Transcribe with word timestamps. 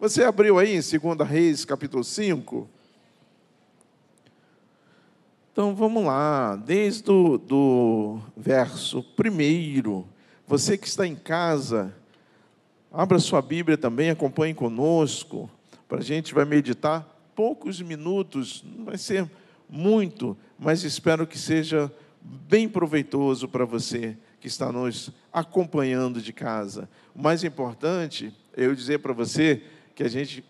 Você 0.00 0.22
abriu 0.22 0.60
aí 0.60 0.76
em 0.76 0.80
2 0.80 1.28
Reis, 1.28 1.64
capítulo 1.64 2.04
5? 2.04 2.68
Então 5.50 5.74
vamos 5.74 6.04
lá, 6.04 6.54
desde 6.54 7.10
o 7.10 7.36
do 7.36 8.20
verso 8.36 9.02
primeiro. 9.02 10.06
Você 10.46 10.78
que 10.78 10.86
está 10.86 11.04
em 11.04 11.16
casa, 11.16 11.92
abra 12.92 13.18
sua 13.18 13.42
Bíblia 13.42 13.76
também, 13.76 14.08
acompanhe 14.08 14.54
conosco, 14.54 15.50
para 15.88 15.98
a 15.98 16.02
gente 16.02 16.32
vai 16.32 16.44
meditar 16.44 17.04
poucos 17.34 17.82
minutos, 17.82 18.64
não 18.76 18.84
vai 18.84 18.98
ser 18.98 19.28
muito, 19.68 20.36
mas 20.56 20.84
espero 20.84 21.26
que 21.26 21.36
seja 21.36 21.92
bem 22.22 22.68
proveitoso 22.68 23.48
para 23.48 23.64
você 23.64 24.16
que 24.40 24.46
está 24.46 24.70
nos 24.70 25.10
acompanhando 25.32 26.22
de 26.22 26.32
casa. 26.32 26.88
O 27.12 27.20
mais 27.20 27.42
importante 27.42 28.32
é 28.56 28.64
eu 28.64 28.76
dizer 28.76 29.00
para 29.00 29.12
você 29.12 29.60
que 29.98 30.04
a 30.04 30.08
gente 30.08 30.44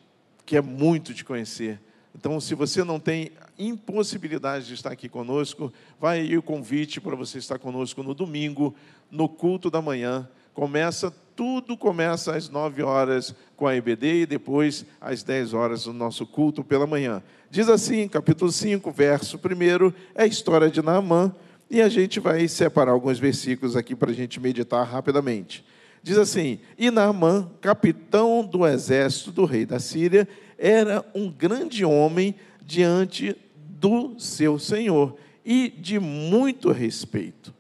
quer 0.45 0.63
muito 0.63 1.15
te 1.15 1.25
conhecer. 1.25 1.81
Então, 2.15 2.39
se 2.39 2.55
você 2.55 2.85
não 2.85 3.01
tem 3.01 3.33
impossibilidade 3.59 4.67
de 4.67 4.75
estar 4.75 4.93
aqui 4.93 5.09
conosco, 5.09 5.73
vai 5.99 6.21
aí 6.21 6.37
o 6.37 6.43
convite 6.43 7.01
para 7.01 7.17
você 7.17 7.39
estar 7.39 7.59
conosco 7.59 8.03
no 8.03 8.13
domingo, 8.13 8.75
no 9.11 9.27
culto 9.27 9.71
da 9.71 9.81
manhã. 9.81 10.29
Começa, 10.53 11.11
tudo 11.35 11.79
começa 11.79 12.37
às 12.37 12.51
9 12.51 12.83
horas 12.83 13.35
com 13.57 13.67
a 13.67 13.75
EBD 13.75 14.21
e 14.21 14.27
depois 14.27 14.85
às 15.01 15.23
10 15.23 15.55
horas 15.55 15.87
no 15.87 15.95
nosso 15.95 16.27
culto 16.27 16.63
pela 16.63 16.87
manhã. 16.87 17.23
Diz 17.51 17.71
assim, 17.71 18.07
capítulo 18.07 18.53
5, 18.53 18.93
verso 18.93 19.39
1, 19.39 19.95
é 20.15 20.25
a 20.25 20.27
história 20.27 20.69
de 20.69 20.83
Naamã, 20.83 21.35
e 21.71 21.81
a 21.81 21.89
gente 21.89 22.21
vai 22.21 22.47
separar 22.49 22.93
alguns 22.93 23.19
versículos 23.19 23.77
aqui 23.77 23.97
para 23.97 24.11
a 24.11 24.15
gente 24.15 24.39
meditar 24.39 24.85
rapidamente. 24.85 25.65
Diz 26.03 26.19
assim: 26.19 26.59
E 26.77 26.91
Naamã, 26.91 27.51
capitão 27.61 28.45
do 28.45 28.67
exército 28.67 29.31
do 29.33 29.45
rei 29.45 29.67
da 29.67 29.79
Síria, 29.79 30.29
era 30.57 31.05
um 31.15 31.31
grande 31.31 31.85
homem 31.85 32.35
diante 32.65 33.37
do 33.57 34.19
seu 34.19 34.59
senhor 34.59 35.17
e 35.45 35.69
de 35.69 35.99
muito 35.99 36.71
respeito, 36.71 37.55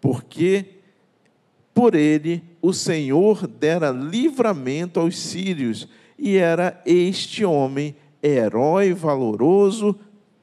porque 0.00 0.66
por 1.74 1.94
ele 1.94 2.42
o 2.60 2.72
Senhor 2.72 3.46
dera 3.46 3.90
livramento 3.90 5.00
aos 5.00 5.18
sírios, 5.18 5.88
e 6.18 6.36
era 6.36 6.80
este 6.86 7.44
homem 7.44 7.96
herói 8.22 8.92
valoroso, 8.92 9.98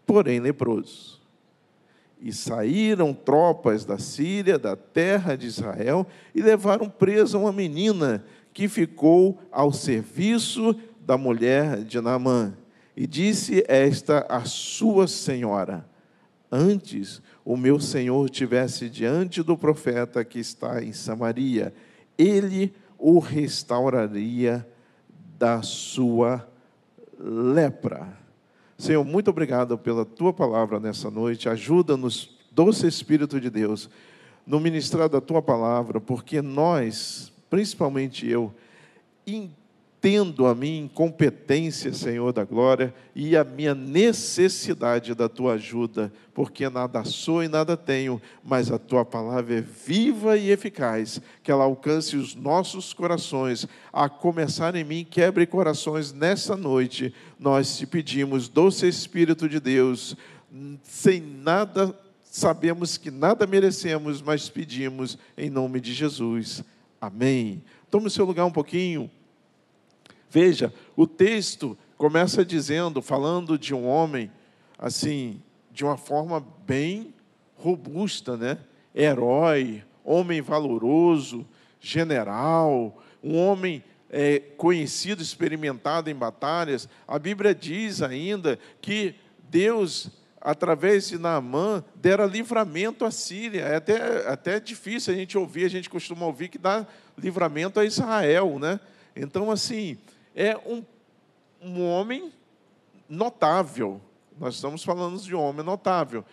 porém 0.05 0.39
leproso. 0.39 1.18
E 2.21 2.33
saíram 2.33 3.13
tropas 3.13 3.85
da 3.85 3.97
Síria, 3.97 4.59
da 4.59 4.75
terra 4.75 5.35
de 5.35 5.47
Israel, 5.47 6.05
e 6.35 6.41
levaram 6.41 6.89
presa 6.89 7.37
uma 7.37 7.53
menina 7.53 8.25
que 8.53 8.67
ficou 8.67 9.39
ao 9.51 9.71
serviço 9.71 10.75
da 10.99 11.17
mulher 11.17 11.83
de 11.83 12.01
Naamã. 12.01 12.53
E 12.95 13.07
disse 13.07 13.63
esta 13.67 14.25
a 14.27 14.43
sua 14.43 15.07
senhora: 15.07 15.87
Antes 16.51 17.21
o 17.45 17.55
meu 17.55 17.79
senhor 17.79 18.29
tivesse 18.29 18.89
diante 18.89 19.41
do 19.41 19.57
profeta 19.57 20.25
que 20.25 20.39
está 20.39 20.83
em 20.83 20.91
Samaria, 20.91 21.73
ele 22.17 22.73
o 22.97 23.19
restauraria 23.19 24.67
da 25.37 25.61
sua 25.61 26.45
lepra. 27.17 28.17
Senhor, 28.79 29.03
muito 29.03 29.29
obrigado 29.29 29.77
pela 29.77 30.05
tua 30.05 30.31
palavra 30.31 30.79
nessa 30.79 31.11
noite. 31.11 31.49
Ajuda-nos, 31.49 32.37
doce 32.49 32.87
Espírito 32.87 33.37
de 33.37 33.49
Deus, 33.49 33.89
no 34.47 34.57
ministrar 34.57 35.09
da 35.09 35.19
tua 35.19 35.41
palavra, 35.41 35.99
porque 35.99 36.41
nós, 36.41 37.29
principalmente 37.49 38.25
eu, 38.25 38.53
entendo 39.99 40.47
a 40.47 40.55
minha 40.55 40.83
incompetência, 40.83 41.93
Senhor 41.93 42.31
da 42.31 42.45
glória, 42.45 42.93
e 43.13 43.35
a 43.35 43.43
minha 43.43 43.75
necessidade 43.75 45.13
da 45.13 45.27
tua 45.27 45.53
ajuda, 45.53 46.11
porque 46.33 46.69
nada 46.69 47.03
sou 47.03 47.43
e 47.43 47.49
nada 47.49 47.75
tenho, 47.75 48.21
mas 48.41 48.71
a 48.71 48.79
tua 48.79 49.03
palavra 49.03 49.57
é 49.57 49.61
viva 49.61 50.37
e 50.37 50.51
eficaz, 50.51 51.21
que 51.43 51.51
ela 51.51 51.65
alcance 51.65 52.15
os 52.15 52.33
nossos 52.33 52.93
corações, 52.93 53.67
a 53.91 54.07
começar 54.07 54.73
em 54.73 54.85
mim, 54.85 55.05
quebre 55.09 55.45
corações 55.45 56.13
nessa 56.13 56.55
noite. 56.55 57.13
Nós 57.37 57.77
te 57.77 57.85
pedimos, 57.85 58.47
doce 58.47 58.87
Espírito 58.87 59.49
de 59.49 59.59
Deus, 59.59 60.15
sem 60.81 61.19
nada 61.19 61.93
sabemos 62.23 62.95
que 62.95 63.11
nada 63.11 63.45
merecemos, 63.45 64.21
mas 64.21 64.47
pedimos 64.47 65.17
em 65.35 65.49
nome 65.49 65.81
de 65.81 65.93
Jesus. 65.93 66.63
Amém. 67.01 67.61
Tome 67.89 68.05
o 68.05 68.09
seu 68.09 68.23
lugar 68.23 68.45
um 68.45 68.51
pouquinho. 68.51 69.09
Veja, 70.29 70.73
o 70.95 71.07
texto 71.07 71.77
começa 71.97 72.45
dizendo, 72.45 73.01
falando 73.01 73.57
de 73.57 73.73
um 73.73 73.87
homem, 73.87 74.31
assim, 74.77 75.41
de 75.71 75.83
uma 75.83 75.97
forma 75.97 76.45
bem 76.65 77.13
robusta, 77.55 78.37
né? 78.37 78.59
Herói, 78.95 79.83
homem 80.03 80.41
valoroso, 80.41 81.47
general, 81.79 83.01
um 83.23 83.37
homem 83.37 83.83
é, 84.09 84.39
conhecido, 84.57 85.21
experimentado 85.21 86.09
em 86.09 86.15
batalhas. 86.15 86.87
A 87.07 87.17
Bíblia 87.17 87.53
diz 87.53 88.01
ainda 88.01 88.59
que 88.81 89.15
Deus, 89.49 90.09
através 90.39 91.09
de 91.09 91.17
Naamã, 91.17 91.83
dera 91.95 92.25
livramento 92.25 93.03
à 93.03 93.11
Síria. 93.11 93.61
É 93.61 93.75
até, 93.75 94.27
até 94.27 94.59
difícil 94.59 95.13
a 95.13 95.17
gente 95.17 95.37
ouvir, 95.37 95.65
a 95.65 95.69
gente 95.69 95.89
costuma 95.89 96.25
ouvir 96.25 96.49
que 96.49 96.57
dá 96.57 96.85
livramento 97.17 97.79
a 97.79 97.85
Israel, 97.85 98.59
né? 98.59 98.79
Então, 99.15 99.51
assim, 99.51 99.97
é 100.39 100.57
um, 100.65 100.81
um 101.61 101.85
homem 101.85 102.31
notável. 103.09 103.99
Nós 104.39 104.55
estamos 104.55 104.81
falando 104.81 105.19
de 105.19 105.35
um 105.35 105.41
homem 105.41 105.65
notável. 105.65 106.23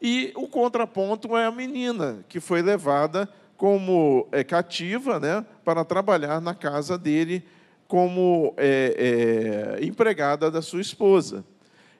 E 0.00 0.32
o 0.34 0.48
contraponto 0.48 1.36
é 1.36 1.44
a 1.44 1.50
menina, 1.50 2.24
que 2.26 2.40
foi 2.40 2.62
levada 2.62 3.28
como 3.58 4.26
é, 4.32 4.42
cativa 4.42 5.20
né, 5.20 5.44
para 5.62 5.84
trabalhar 5.84 6.40
na 6.40 6.54
casa 6.54 6.96
dele 6.96 7.44
como 7.86 8.54
é, 8.56 9.76
é, 9.78 9.84
empregada 9.84 10.50
da 10.50 10.62
sua 10.62 10.80
esposa. 10.80 11.44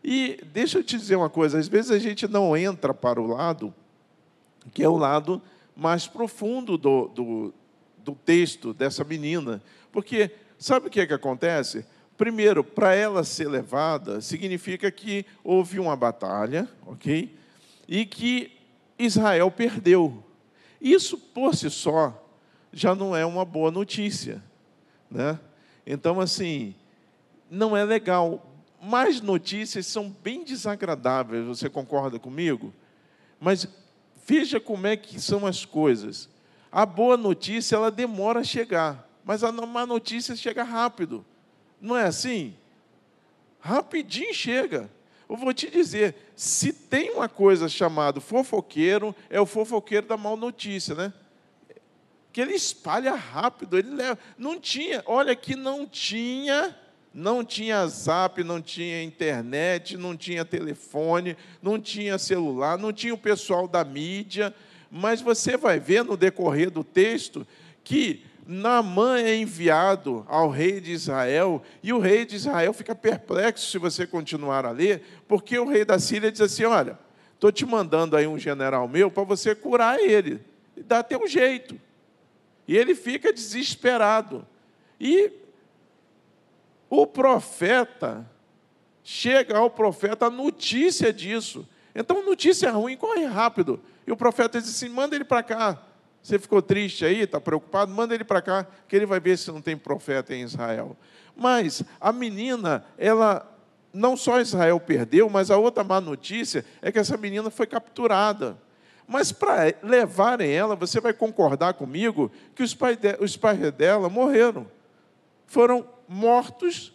E 0.02 0.40
deixa 0.54 0.78
eu 0.78 0.82
te 0.82 0.96
dizer 0.96 1.16
uma 1.16 1.28
coisa: 1.28 1.58
às 1.58 1.68
vezes 1.68 1.90
a 1.90 1.98
gente 1.98 2.26
não 2.26 2.56
entra 2.56 2.94
para 2.94 3.20
o 3.20 3.26
lado, 3.26 3.74
que 4.72 4.82
é 4.82 4.88
o 4.88 4.96
lado 4.96 5.42
mais 5.76 6.06
profundo 6.06 6.78
do, 6.78 7.08
do, 7.08 7.54
do 7.98 8.14
texto 8.14 8.72
dessa 8.72 9.04
menina, 9.04 9.62
porque 9.92 10.30
Sabe 10.60 10.88
o 10.88 10.90
que 10.90 11.00
é 11.00 11.06
que 11.06 11.14
acontece? 11.14 11.86
Primeiro, 12.18 12.62
para 12.62 12.94
ela 12.94 13.24
ser 13.24 13.48
levada, 13.48 14.20
significa 14.20 14.90
que 14.90 15.24
houve 15.42 15.80
uma 15.80 15.96
batalha, 15.96 16.68
ok? 16.86 17.34
E 17.88 18.04
que 18.04 18.52
Israel 18.98 19.50
perdeu. 19.50 20.22
Isso 20.78 21.16
por 21.16 21.56
si 21.56 21.70
só 21.70 22.30
já 22.70 22.94
não 22.94 23.16
é 23.16 23.24
uma 23.24 23.42
boa 23.42 23.70
notícia, 23.70 24.42
né? 25.10 25.40
Então, 25.86 26.20
assim, 26.20 26.74
não 27.50 27.74
é 27.74 27.82
legal. 27.82 28.46
Mais 28.82 29.22
notícias 29.22 29.86
são 29.86 30.10
bem 30.10 30.44
desagradáveis, 30.44 31.46
você 31.46 31.70
concorda 31.70 32.18
comigo? 32.18 32.70
Mas 33.40 33.66
veja 34.26 34.60
como 34.60 34.86
é 34.86 34.94
que 34.94 35.18
são 35.18 35.46
as 35.46 35.64
coisas. 35.64 36.28
A 36.70 36.84
boa 36.84 37.16
notícia, 37.16 37.76
ela 37.76 37.90
demora 37.90 38.40
a 38.40 38.44
chegar. 38.44 39.09
Mas 39.24 39.44
a 39.44 39.52
má 39.52 39.86
notícia 39.86 40.34
chega 40.34 40.62
rápido. 40.62 41.24
Não 41.80 41.96
é 41.96 42.04
assim? 42.04 42.54
Rapidinho 43.60 44.34
chega. 44.34 44.90
Eu 45.28 45.36
vou 45.36 45.54
te 45.54 45.70
dizer, 45.70 46.16
se 46.34 46.72
tem 46.72 47.10
uma 47.10 47.28
coisa 47.28 47.68
chamada 47.68 48.20
fofoqueiro, 48.20 49.14
é 49.28 49.40
o 49.40 49.46
fofoqueiro 49.46 50.06
da 50.06 50.16
mal 50.16 50.36
notícia, 50.36 50.94
né? 50.94 51.12
Que 52.32 52.40
ele 52.40 52.54
espalha 52.54 53.14
rápido, 53.14 53.78
ele 53.78 53.90
leva. 53.90 54.18
Não 54.36 54.58
tinha, 54.58 55.02
olha 55.06 55.36
que 55.36 55.54
não 55.54 55.86
tinha, 55.86 56.76
não 57.14 57.44
tinha 57.44 57.86
zap, 57.86 58.42
não 58.42 58.60
tinha 58.60 59.02
internet, 59.02 59.96
não 59.96 60.16
tinha 60.16 60.44
telefone, 60.44 61.36
não 61.62 61.80
tinha 61.80 62.18
celular, 62.18 62.76
não 62.76 62.92
tinha 62.92 63.14
o 63.14 63.18
pessoal 63.18 63.68
da 63.68 63.84
mídia, 63.84 64.52
mas 64.90 65.20
você 65.20 65.56
vai 65.56 65.78
ver 65.78 66.04
no 66.04 66.16
decorrer 66.16 66.70
do 66.70 66.82
texto 66.82 67.46
que 67.84 68.24
Naamã 68.52 69.20
é 69.20 69.36
enviado 69.36 70.26
ao 70.28 70.48
rei 70.48 70.80
de 70.80 70.90
Israel, 70.90 71.62
e 71.82 71.92
o 71.92 72.00
rei 72.00 72.24
de 72.24 72.34
Israel 72.34 72.72
fica 72.72 72.96
perplexo 72.96 73.70
se 73.70 73.78
você 73.78 74.04
continuar 74.08 74.66
a 74.66 74.72
ler, 74.72 75.22
porque 75.28 75.56
o 75.56 75.68
rei 75.68 75.84
da 75.84 76.00
Síria 76.00 76.32
diz 76.32 76.40
assim: 76.40 76.64
Olha, 76.64 76.98
estou 77.32 77.52
te 77.52 77.64
mandando 77.64 78.16
aí 78.16 78.26
um 78.26 78.36
general 78.36 78.88
meu 78.88 79.08
para 79.08 79.22
você 79.22 79.54
curar 79.54 80.00
ele, 80.00 80.40
dá 80.76 80.98
até 80.98 81.16
um 81.16 81.28
jeito. 81.28 81.80
E 82.66 82.76
ele 82.76 82.94
fica 82.96 83.32
desesperado. 83.32 84.44
E 84.98 85.30
o 86.88 87.06
profeta, 87.06 88.28
chega 89.04 89.58
ao 89.58 89.70
profeta 89.70 90.26
a 90.26 90.30
notícia 90.30 91.12
disso. 91.12 91.68
Então, 91.94 92.24
notícia 92.24 92.70
ruim, 92.72 92.96
corre 92.96 93.24
rápido. 93.26 93.80
E 94.06 94.10
o 94.10 94.16
profeta 94.16 94.60
diz 94.60 94.70
assim: 94.70 94.88
manda 94.88 95.14
ele 95.14 95.24
para 95.24 95.42
cá. 95.44 95.82
Você 96.22 96.38
ficou 96.38 96.60
triste 96.60 97.04
aí, 97.04 97.20
está 97.20 97.40
preocupado? 97.40 97.92
Manda 97.92 98.14
ele 98.14 98.24
para 98.24 98.42
cá, 98.42 98.66
que 98.86 98.94
ele 98.94 99.06
vai 99.06 99.18
ver 99.20 99.38
se 99.38 99.50
não 99.50 99.62
tem 99.62 99.76
profeta 99.76 100.34
em 100.34 100.42
Israel. 100.42 100.96
Mas 101.34 101.82
a 102.00 102.12
menina, 102.12 102.84
ela 102.98 103.46
não 103.92 104.16
só 104.16 104.40
Israel 104.40 104.78
perdeu, 104.78 105.28
mas 105.28 105.50
a 105.50 105.56
outra 105.56 105.82
má 105.82 106.00
notícia 106.00 106.64
é 106.82 106.92
que 106.92 106.98
essa 106.98 107.16
menina 107.16 107.50
foi 107.50 107.66
capturada. 107.66 108.58
Mas 109.06 109.32
para 109.32 109.74
levarem 109.82 110.52
ela, 110.52 110.76
você 110.76 111.00
vai 111.00 111.12
concordar 111.12 111.74
comigo 111.74 112.30
que 112.54 112.62
os 112.62 112.74
pais, 112.74 112.96
de, 112.96 113.16
os 113.18 113.36
pais 113.36 113.58
dela 113.72 114.08
morreram. 114.08 114.70
Foram 115.46 115.84
mortos 116.06 116.94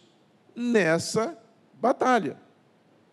nessa 0.54 1.36
batalha. 1.74 2.38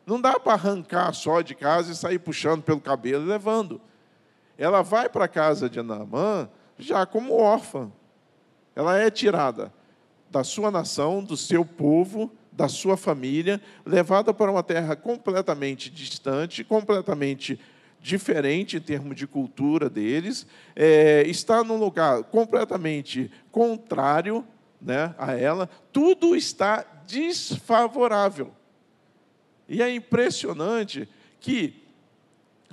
Não 0.05 0.21
dá 0.21 0.39
para 0.39 0.53
arrancar 0.53 1.13
só 1.13 1.41
de 1.41 1.55
casa 1.55 1.91
e 1.91 1.95
sair 1.95 2.19
puxando 2.19 2.61
pelo 2.61 2.79
cabelo 2.79 3.25
e 3.25 3.27
levando. 3.27 3.81
Ela 4.57 4.81
vai 4.81 5.09
para 5.09 5.25
a 5.25 5.29
casa 5.29 5.69
de 5.69 5.81
Naamã 5.81 6.49
já 6.77 7.05
como 7.05 7.33
órfã. 7.33 7.91
Ela 8.75 8.97
é 8.97 9.09
tirada 9.09 9.73
da 10.29 10.43
sua 10.43 10.71
nação, 10.71 11.23
do 11.23 11.37
seu 11.37 11.63
povo, 11.63 12.31
da 12.51 12.67
sua 12.67 12.97
família, 12.97 13.61
levada 13.85 14.33
para 14.33 14.51
uma 14.51 14.63
terra 14.63 14.95
completamente 14.95 15.89
distante, 15.89 16.63
completamente 16.63 17.59
diferente 17.99 18.77
em 18.77 18.81
termos 18.81 19.15
de 19.15 19.25
cultura 19.25 19.89
deles, 19.89 20.45
é, 20.75 21.23
está 21.25 21.63
num 21.63 21.77
lugar 21.77 22.23
completamente 22.25 23.31
contrário 23.51 24.45
né, 24.81 25.15
a 25.17 25.33
ela, 25.33 25.69
tudo 25.91 26.35
está 26.35 26.85
desfavorável. 27.07 28.51
E 29.69 29.81
é 29.81 29.93
impressionante 29.95 31.07
que 31.39 31.81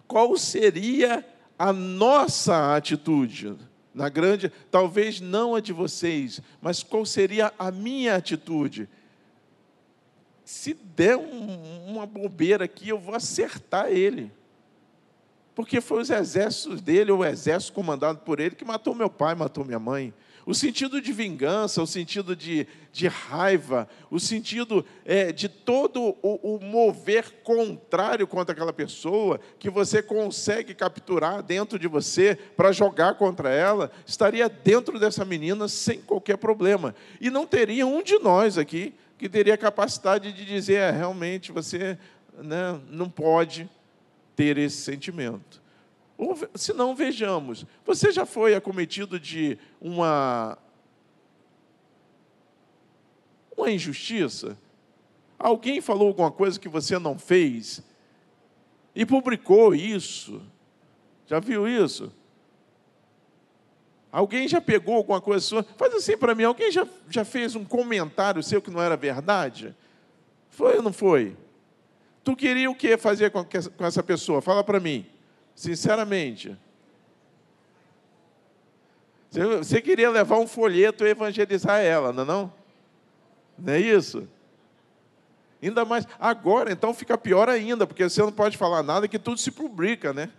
qual 0.08 0.36
seria 0.36 1.24
a 1.60 1.74
nossa 1.74 2.74
atitude? 2.74 3.54
Na 3.92 4.08
grande, 4.08 4.50
talvez 4.70 5.20
não 5.20 5.54
a 5.54 5.60
de 5.60 5.74
vocês, 5.74 6.40
mas 6.58 6.82
qual 6.82 7.04
seria 7.04 7.52
a 7.58 7.70
minha 7.70 8.16
atitude? 8.16 8.88
Se 10.42 10.72
der 10.72 11.18
um, 11.18 11.86
uma 11.86 12.06
bobeira 12.06 12.64
aqui, 12.64 12.88
eu 12.88 12.98
vou 12.98 13.14
acertar 13.14 13.88
ele. 13.88 14.32
Porque 15.54 15.82
foi 15.82 16.00
os 16.00 16.08
exércitos 16.08 16.80
dele, 16.80 17.12
ou 17.12 17.18
o 17.18 17.24
exército 17.26 17.74
comandado 17.74 18.20
por 18.20 18.40
ele, 18.40 18.54
que 18.54 18.64
matou 18.64 18.94
meu 18.94 19.10
pai, 19.10 19.34
matou 19.34 19.62
minha 19.62 19.78
mãe. 19.78 20.14
O 20.50 20.54
sentido 20.54 21.00
de 21.00 21.12
vingança, 21.12 21.80
o 21.80 21.86
sentido 21.86 22.34
de, 22.34 22.66
de 22.92 23.06
raiva, 23.06 23.88
o 24.10 24.18
sentido 24.18 24.84
é, 25.04 25.30
de 25.30 25.48
todo 25.48 26.16
o, 26.20 26.56
o 26.56 26.60
mover 26.60 27.30
contrário 27.44 28.26
contra 28.26 28.52
aquela 28.52 28.72
pessoa, 28.72 29.38
que 29.60 29.70
você 29.70 30.02
consegue 30.02 30.74
capturar 30.74 31.40
dentro 31.40 31.78
de 31.78 31.86
você 31.86 32.36
para 32.56 32.72
jogar 32.72 33.14
contra 33.14 33.48
ela, 33.48 33.92
estaria 34.04 34.48
dentro 34.48 34.98
dessa 34.98 35.24
menina 35.24 35.68
sem 35.68 36.00
qualquer 36.00 36.36
problema. 36.36 36.96
E 37.20 37.30
não 37.30 37.46
teria 37.46 37.86
um 37.86 38.02
de 38.02 38.18
nós 38.18 38.58
aqui 38.58 38.92
que 39.16 39.28
teria 39.28 39.56
capacidade 39.56 40.32
de 40.32 40.44
dizer, 40.44 40.80
é, 40.80 40.90
realmente 40.90 41.52
você 41.52 41.96
né, 42.42 42.76
não 42.90 43.08
pode 43.08 43.70
ter 44.34 44.58
esse 44.58 44.78
sentimento. 44.78 45.59
Se 46.54 46.72
não, 46.72 46.94
vejamos. 46.94 47.64
Você 47.84 48.12
já 48.12 48.26
foi 48.26 48.54
acometido 48.54 49.18
de 49.18 49.58
uma, 49.80 50.58
uma 53.56 53.70
injustiça? 53.70 54.56
Alguém 55.38 55.80
falou 55.80 56.08
alguma 56.08 56.30
coisa 56.30 56.60
que 56.60 56.68
você 56.68 56.98
não 56.98 57.18
fez 57.18 57.82
e 58.94 59.06
publicou 59.06 59.74
isso? 59.74 60.42
Já 61.26 61.40
viu 61.40 61.66
isso? 61.66 62.12
Alguém 64.12 64.48
já 64.48 64.60
pegou 64.60 64.96
alguma 64.96 65.20
coisa 65.20 65.46
sua? 65.46 65.62
Faz 65.62 65.94
assim 65.94 66.16
para 66.16 66.34
mim, 66.34 66.42
alguém 66.42 66.70
já, 66.70 66.86
já 67.08 67.24
fez 67.24 67.54
um 67.54 67.64
comentário 67.64 68.42
seu 68.42 68.60
que 68.60 68.70
não 68.70 68.82
era 68.82 68.96
verdade? 68.96 69.74
Foi 70.48 70.76
ou 70.76 70.82
não 70.82 70.92
foi? 70.92 71.36
Tu 72.22 72.36
queria 72.36 72.70
o 72.70 72.74
que 72.74 72.98
fazer 72.98 73.30
com 73.30 73.84
essa 73.86 74.02
pessoa? 74.02 74.42
Fala 74.42 74.62
para 74.62 74.80
mim. 74.80 75.06
Sinceramente. 75.60 76.56
Você 79.30 79.82
queria 79.82 80.08
levar 80.08 80.38
um 80.38 80.46
folheto 80.46 81.04
e 81.04 81.10
evangelizar 81.10 81.82
ela, 81.82 82.14
não 82.14 82.22
é 82.22 82.26
não? 82.26 82.52
Não 83.58 83.72
é 83.74 83.78
isso? 83.78 84.26
Ainda 85.62 85.84
mais 85.84 86.08
agora, 86.18 86.72
então 86.72 86.94
fica 86.94 87.18
pior 87.18 87.50
ainda, 87.50 87.86
porque 87.86 88.08
você 88.08 88.22
não 88.22 88.32
pode 88.32 88.56
falar 88.56 88.82
nada 88.82 89.06
que 89.06 89.18
tudo 89.18 89.38
se 89.38 89.50
publica, 89.50 90.14
né? 90.14 90.30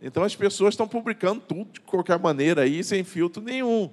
Então 0.00 0.22
as 0.22 0.36
pessoas 0.36 0.74
estão 0.74 0.86
publicando 0.86 1.40
tudo 1.40 1.72
de 1.72 1.80
qualquer 1.80 2.20
maneira 2.20 2.62
aí, 2.62 2.84
sem 2.84 3.02
filtro 3.02 3.42
nenhum. 3.42 3.90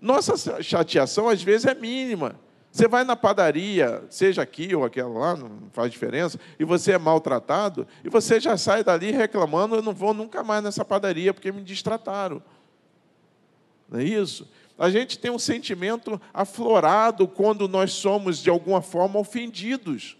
Nossa 0.00 0.60
chateação 0.60 1.28
às 1.28 1.40
vezes 1.40 1.66
é 1.66 1.74
mínima. 1.74 2.34
Você 2.74 2.88
vai 2.88 3.04
na 3.04 3.14
padaria, 3.14 4.02
seja 4.10 4.42
aqui 4.42 4.74
ou 4.74 4.84
aquela 4.84 5.16
lá, 5.16 5.36
não 5.36 5.70
faz 5.70 5.92
diferença, 5.92 6.40
e 6.58 6.64
você 6.64 6.90
é 6.90 6.98
maltratado, 6.98 7.86
e 8.02 8.08
você 8.08 8.40
já 8.40 8.56
sai 8.56 8.82
dali 8.82 9.12
reclamando: 9.12 9.76
eu 9.76 9.82
não 9.82 9.94
vou 9.94 10.12
nunca 10.12 10.42
mais 10.42 10.60
nessa 10.60 10.84
padaria 10.84 11.32
porque 11.32 11.52
me 11.52 11.62
distrataram. 11.62 12.42
Não 13.88 14.00
é 14.00 14.02
isso? 14.02 14.50
A 14.76 14.90
gente 14.90 15.20
tem 15.20 15.30
um 15.30 15.38
sentimento 15.38 16.20
aflorado 16.32 17.28
quando 17.28 17.68
nós 17.68 17.92
somos, 17.92 18.38
de 18.38 18.50
alguma 18.50 18.82
forma, 18.82 19.20
ofendidos. 19.20 20.16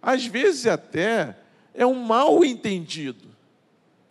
Às 0.00 0.24
vezes, 0.24 0.64
até 0.64 1.36
é 1.74 1.84
um 1.84 2.00
mal 2.04 2.44
entendido, 2.44 3.30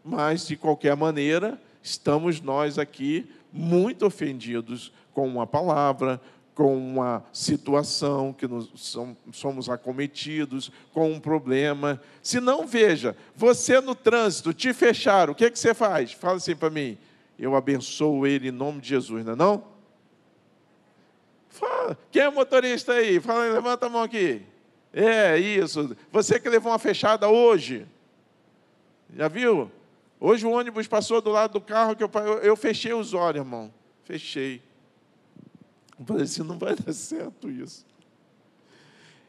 mas, 0.04 0.46
de 0.46 0.58
qualquer 0.58 0.98
maneira, 0.98 1.58
estamos 1.82 2.42
nós 2.42 2.78
aqui 2.78 3.32
muito 3.54 4.06
ofendidos 4.06 4.92
com 5.14 5.26
uma 5.26 5.48
palavra, 5.48 6.22
com 6.58 6.76
uma 6.76 7.24
situação 7.32 8.34
que 8.34 8.48
somos 9.32 9.70
acometidos, 9.70 10.72
com 10.92 11.12
um 11.12 11.20
problema. 11.20 12.02
Se 12.20 12.40
não, 12.40 12.66
veja, 12.66 13.16
você 13.36 13.80
no 13.80 13.94
trânsito, 13.94 14.52
te 14.56 14.74
fecharam, 14.74 15.34
o 15.34 15.36
que, 15.36 15.46
é 15.46 15.52
que 15.52 15.60
você 15.60 15.76
faz? 15.76 16.14
Fala 16.14 16.38
assim 16.38 16.56
para 16.56 16.72
mim, 16.72 16.98
eu 17.38 17.56
abençoo 17.56 18.26
ele 18.26 18.48
em 18.48 18.52
nome 18.52 18.82
de 18.82 18.90
Jesus, 18.90 19.24
não 19.24 19.34
é 19.34 19.36
não? 19.36 19.64
Fala. 21.48 21.96
Quem 22.10 22.24
é 22.24 22.30
motorista 22.32 22.94
aí? 22.94 23.20
Fala, 23.20 23.54
levanta 23.54 23.86
a 23.86 23.90
mão 23.90 24.02
aqui. 24.02 24.42
É, 24.92 25.38
isso. 25.38 25.96
Você 26.12 26.40
que 26.40 26.50
levou 26.50 26.72
uma 26.72 26.80
fechada 26.80 27.30
hoje. 27.30 27.86
Já 29.16 29.28
viu? 29.28 29.72
Hoje 30.20 30.44
o 30.44 30.50
ônibus 30.50 30.88
passou 30.88 31.22
do 31.22 31.30
lado 31.30 31.52
do 31.52 31.62
carro 31.62 31.96
que 31.96 32.04
eu, 32.04 32.10
eu 32.42 32.56
fechei 32.56 32.94
os 32.94 33.14
olhos, 33.14 33.42
irmão. 33.42 33.72
Fechei. 34.06 34.67
Falei 36.06 36.24
assim: 36.24 36.44
não 36.44 36.58
vai 36.58 36.76
dar 36.76 36.94
certo 36.94 37.50
isso. 37.50 37.86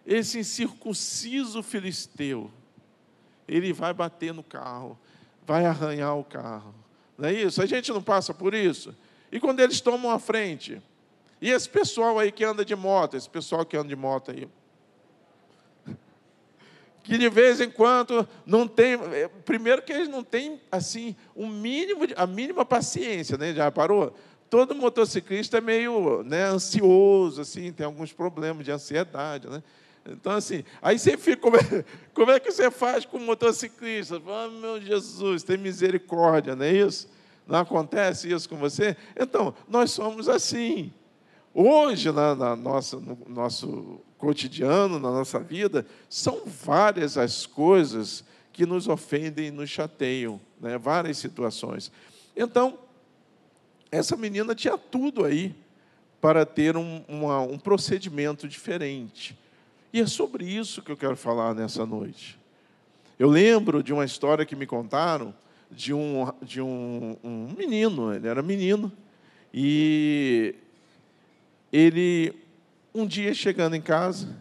Esse 0.06 0.38
incircunciso 0.38 1.62
filisteu, 1.62 2.50
ele 3.46 3.72
vai 3.72 3.92
bater 3.92 4.32
no 4.32 4.42
carro, 4.42 4.98
vai 5.46 5.66
arranhar 5.66 6.16
o 6.16 6.24
carro. 6.24 6.74
Não 7.16 7.28
é 7.28 7.32
isso? 7.32 7.60
A 7.62 7.66
gente 7.66 7.92
não 7.92 8.02
passa 8.02 8.32
por 8.32 8.54
isso. 8.54 8.94
E 9.30 9.38
quando 9.38 9.60
eles 9.60 9.80
tomam 9.80 10.10
a 10.10 10.18
frente, 10.18 10.80
e 11.40 11.50
esse 11.50 11.68
pessoal 11.68 12.18
aí 12.18 12.32
que 12.32 12.44
anda 12.44 12.64
de 12.64 12.74
moto, 12.74 13.16
esse 13.16 13.28
pessoal 13.28 13.64
que 13.66 13.76
anda 13.76 13.88
de 13.88 13.96
moto 13.96 14.30
aí, 14.30 14.48
que 17.02 17.16
de 17.16 17.28
vez 17.30 17.58
em 17.60 17.70
quando 17.70 18.28
não 18.44 18.68
tem, 18.68 18.98
primeiro 19.44 19.80
que 19.80 19.92
eles 19.92 20.08
não 20.08 20.22
têm 20.22 20.60
assim 20.70 21.16
um 21.34 21.48
mínimo, 21.48 22.02
a 22.14 22.26
mínima 22.26 22.66
paciência, 22.66 23.38
né? 23.38 23.54
Já 23.54 23.70
parou? 23.70 24.14
Todo 24.48 24.74
motociclista 24.74 25.58
é 25.58 25.60
meio 25.60 26.22
né, 26.22 26.44
ansioso, 26.44 27.40
assim, 27.40 27.72
tem 27.72 27.86
alguns 27.86 28.12
problemas 28.12 28.64
de 28.64 28.70
ansiedade, 28.70 29.48
né? 29.48 29.62
Então, 30.10 30.32
assim, 30.32 30.64
aí 30.80 30.98
você 30.98 31.16
fica, 31.16 31.42
como 31.42 31.56
é, 31.56 31.84
como 32.14 32.30
é 32.30 32.40
que 32.40 32.50
você 32.50 32.70
faz 32.70 33.04
com 33.04 33.18
o 33.18 33.20
motociclista? 33.20 34.20
Ah, 34.26 34.48
meu 34.48 34.80
Jesus, 34.80 35.42
tem 35.42 35.58
misericórdia, 35.58 36.56
não 36.56 36.64
é 36.64 36.72
isso? 36.72 37.08
Não 37.46 37.58
acontece 37.58 38.30
isso 38.30 38.48
com 38.48 38.56
você? 38.56 38.96
Então, 39.18 39.54
nós 39.68 39.90
somos 39.90 40.28
assim. 40.28 40.92
Hoje, 41.54 42.12
na, 42.12 42.34
na 42.34 42.54
nossa, 42.54 42.98
no 42.98 43.18
nosso 43.26 44.00
cotidiano, 44.18 44.98
na 44.98 45.10
nossa 45.10 45.38
vida, 45.40 45.86
são 46.08 46.42
várias 46.44 47.16
as 47.16 47.46
coisas 47.46 48.24
que 48.52 48.66
nos 48.66 48.88
ofendem 48.88 49.46
e 49.46 49.50
nos 49.50 49.70
chateiam, 49.70 50.40
né? 50.60 50.76
várias 50.76 51.18
situações. 51.18 51.90
Então, 52.36 52.78
essa 53.90 54.16
menina 54.16 54.54
tinha 54.54 54.76
tudo 54.76 55.24
aí 55.24 55.54
para 56.20 56.44
ter 56.44 56.76
um, 56.76 57.04
uma, 57.08 57.40
um 57.40 57.58
procedimento 57.58 58.48
diferente. 58.48 59.38
E 59.92 60.00
é 60.00 60.06
sobre 60.06 60.44
isso 60.44 60.82
que 60.82 60.92
eu 60.92 60.96
quero 60.96 61.16
falar 61.16 61.54
nessa 61.54 61.86
noite. 61.86 62.38
Eu 63.18 63.28
lembro 63.28 63.82
de 63.82 63.92
uma 63.92 64.04
história 64.04 64.44
que 64.44 64.54
me 64.54 64.66
contaram 64.66 65.34
de 65.70 65.92
um, 65.92 66.26
de 66.42 66.60
um, 66.60 67.16
um 67.22 67.54
menino, 67.56 68.14
ele 68.14 68.26
era 68.26 68.42
menino, 68.42 68.92
e 69.52 70.54
ele, 71.72 72.34
um 72.94 73.06
dia 73.06 73.34
chegando 73.34 73.74
em 73.74 73.80
casa, 73.80 74.36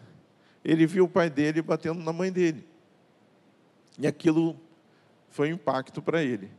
ele 0.64 0.86
viu 0.86 1.04
o 1.04 1.08
pai 1.08 1.30
dele 1.30 1.62
batendo 1.62 2.00
na 2.02 2.12
mãe 2.12 2.30
dele. 2.30 2.64
E 3.98 4.06
aquilo 4.06 4.56
foi 5.30 5.50
um 5.50 5.54
impacto 5.54 6.00
para 6.00 6.22
ele. 6.22 6.50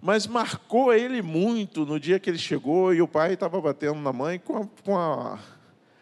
Mas 0.00 0.26
marcou 0.26 0.92
ele 0.94 1.20
muito 1.20 1.84
no 1.84 2.00
dia 2.00 2.18
que 2.18 2.30
ele 2.30 2.38
chegou 2.38 2.94
e 2.94 3.02
o 3.02 3.08
pai 3.08 3.34
estava 3.34 3.60
batendo 3.60 4.00
na 4.00 4.12
mãe 4.12 4.38
com 4.38 4.56
a, 4.56 4.66
com 4.82 4.96
a, 4.96 5.38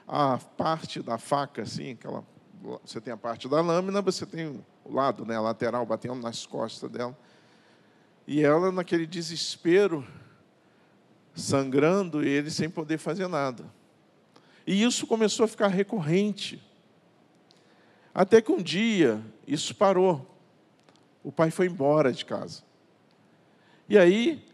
a 0.07 0.39
parte 0.39 1.03
da 1.03 1.19
faca, 1.19 1.63
assim, 1.63 1.93
aquela, 1.93 2.25
você 2.85 3.01
tem 3.01 3.13
a 3.13 3.17
parte 3.17 3.49
da 3.49 3.61
lâmina, 3.61 4.01
você 4.01 4.25
tem 4.25 4.47
o 4.85 4.93
lado, 4.93 5.27
né, 5.27 5.37
a 5.37 5.41
lateral, 5.41 5.85
batendo 5.85 6.15
nas 6.17 6.47
costas 6.47 6.89
dela. 6.91 7.17
E 8.27 8.41
ela, 8.41 8.71
naquele 8.71 9.07
desespero, 9.07 10.07
sangrando, 11.35 12.25
e 12.25 12.29
ele 12.29 12.51
sem 12.51 12.71
poder 12.71 12.99
fazer 12.99 13.27
nada. 13.27 13.65
E 14.67 14.83
isso 14.83 15.07
começou 15.07 15.45
a 15.45 15.49
ficar 15.49 15.69
recorrente. 15.69 16.63
Até 18.15 18.41
que 18.41 18.53
um 18.53 18.63
dia, 18.63 19.21
isso 19.47 19.75
parou. 19.75 20.39
O 21.25 21.33
pai 21.33 21.51
foi 21.51 21.67
embora 21.67 22.13
de 22.13 22.25
casa. 22.25 22.68
E 23.89 23.97
aí, 23.97 24.45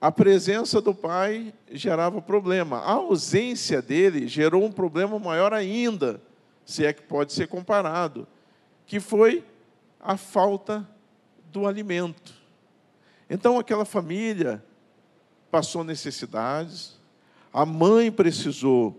a 0.00 0.10
presença 0.10 0.80
do 0.80 0.94
pai 0.94 1.52
gerava 1.70 2.22
problema. 2.22 2.78
A 2.78 2.92
ausência 2.92 3.82
dele 3.82 4.26
gerou 4.28 4.64
um 4.64 4.72
problema 4.72 5.18
maior 5.18 5.52
ainda, 5.52 6.20
se 6.64 6.84
é 6.84 6.92
que 6.92 7.02
pode 7.02 7.32
ser 7.32 7.48
comparado, 7.48 8.26
que 8.86 9.00
foi 9.00 9.44
a 10.00 10.16
falta 10.16 10.88
do 11.50 11.66
alimento. 11.66 12.34
Então, 13.28 13.58
aquela 13.58 13.84
família 13.84 14.64
passou 15.50 15.82
necessidades, 15.82 17.00
a 17.52 17.66
mãe 17.66 18.10
precisou 18.12 18.96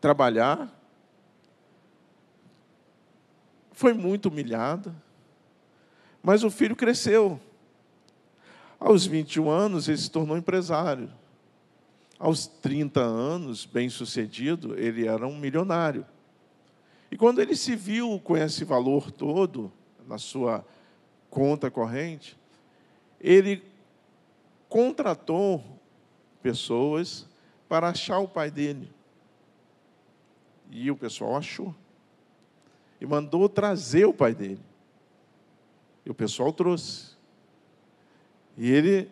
trabalhar, 0.00 0.68
foi 3.70 3.92
muito 3.92 4.28
humilhada, 4.28 4.94
mas 6.22 6.42
o 6.42 6.50
filho 6.50 6.74
cresceu. 6.74 7.40
Aos 8.84 9.06
21 9.06 9.48
anos, 9.48 9.86
ele 9.86 9.96
se 9.96 10.10
tornou 10.10 10.36
empresário. 10.36 11.08
Aos 12.18 12.48
30 12.48 13.00
anos, 13.00 13.64
bem-sucedido, 13.64 14.76
ele 14.76 15.06
era 15.06 15.24
um 15.24 15.38
milionário. 15.38 16.04
E 17.08 17.16
quando 17.16 17.40
ele 17.40 17.54
se 17.54 17.76
viu 17.76 18.18
com 18.18 18.36
esse 18.36 18.64
valor 18.64 19.12
todo 19.12 19.72
na 20.04 20.18
sua 20.18 20.66
conta 21.30 21.70
corrente, 21.70 22.36
ele 23.20 23.62
contratou 24.68 25.62
pessoas 26.42 27.28
para 27.68 27.88
achar 27.88 28.18
o 28.18 28.26
pai 28.26 28.50
dele. 28.50 28.90
E 30.72 30.90
o 30.90 30.96
pessoal 30.96 31.36
achou. 31.36 31.72
E 33.00 33.06
mandou 33.06 33.48
trazer 33.48 34.06
o 34.06 34.12
pai 34.12 34.34
dele. 34.34 34.60
E 36.04 36.10
o 36.10 36.14
pessoal 36.14 36.52
trouxe. 36.52 37.12
E 38.56 38.70
ele 38.70 39.10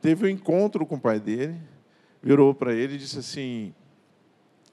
teve 0.00 0.26
um 0.26 0.28
encontro 0.28 0.86
com 0.86 0.96
o 0.96 1.00
pai 1.00 1.20
dele, 1.20 1.60
virou 2.22 2.54
para 2.54 2.72
ele 2.72 2.94
e 2.94 2.98
disse 2.98 3.18
assim: 3.18 3.74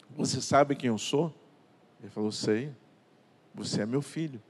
Você 0.10 0.42
sabe 0.42 0.76
quem 0.76 0.90
eu 0.90 0.98
sou? 0.98 1.34
Ele 2.00 2.10
falou: 2.10 2.32
Sei, 2.32 2.72
você 3.54 3.82
é 3.82 3.86
meu 3.86 4.02
filho. 4.02 4.42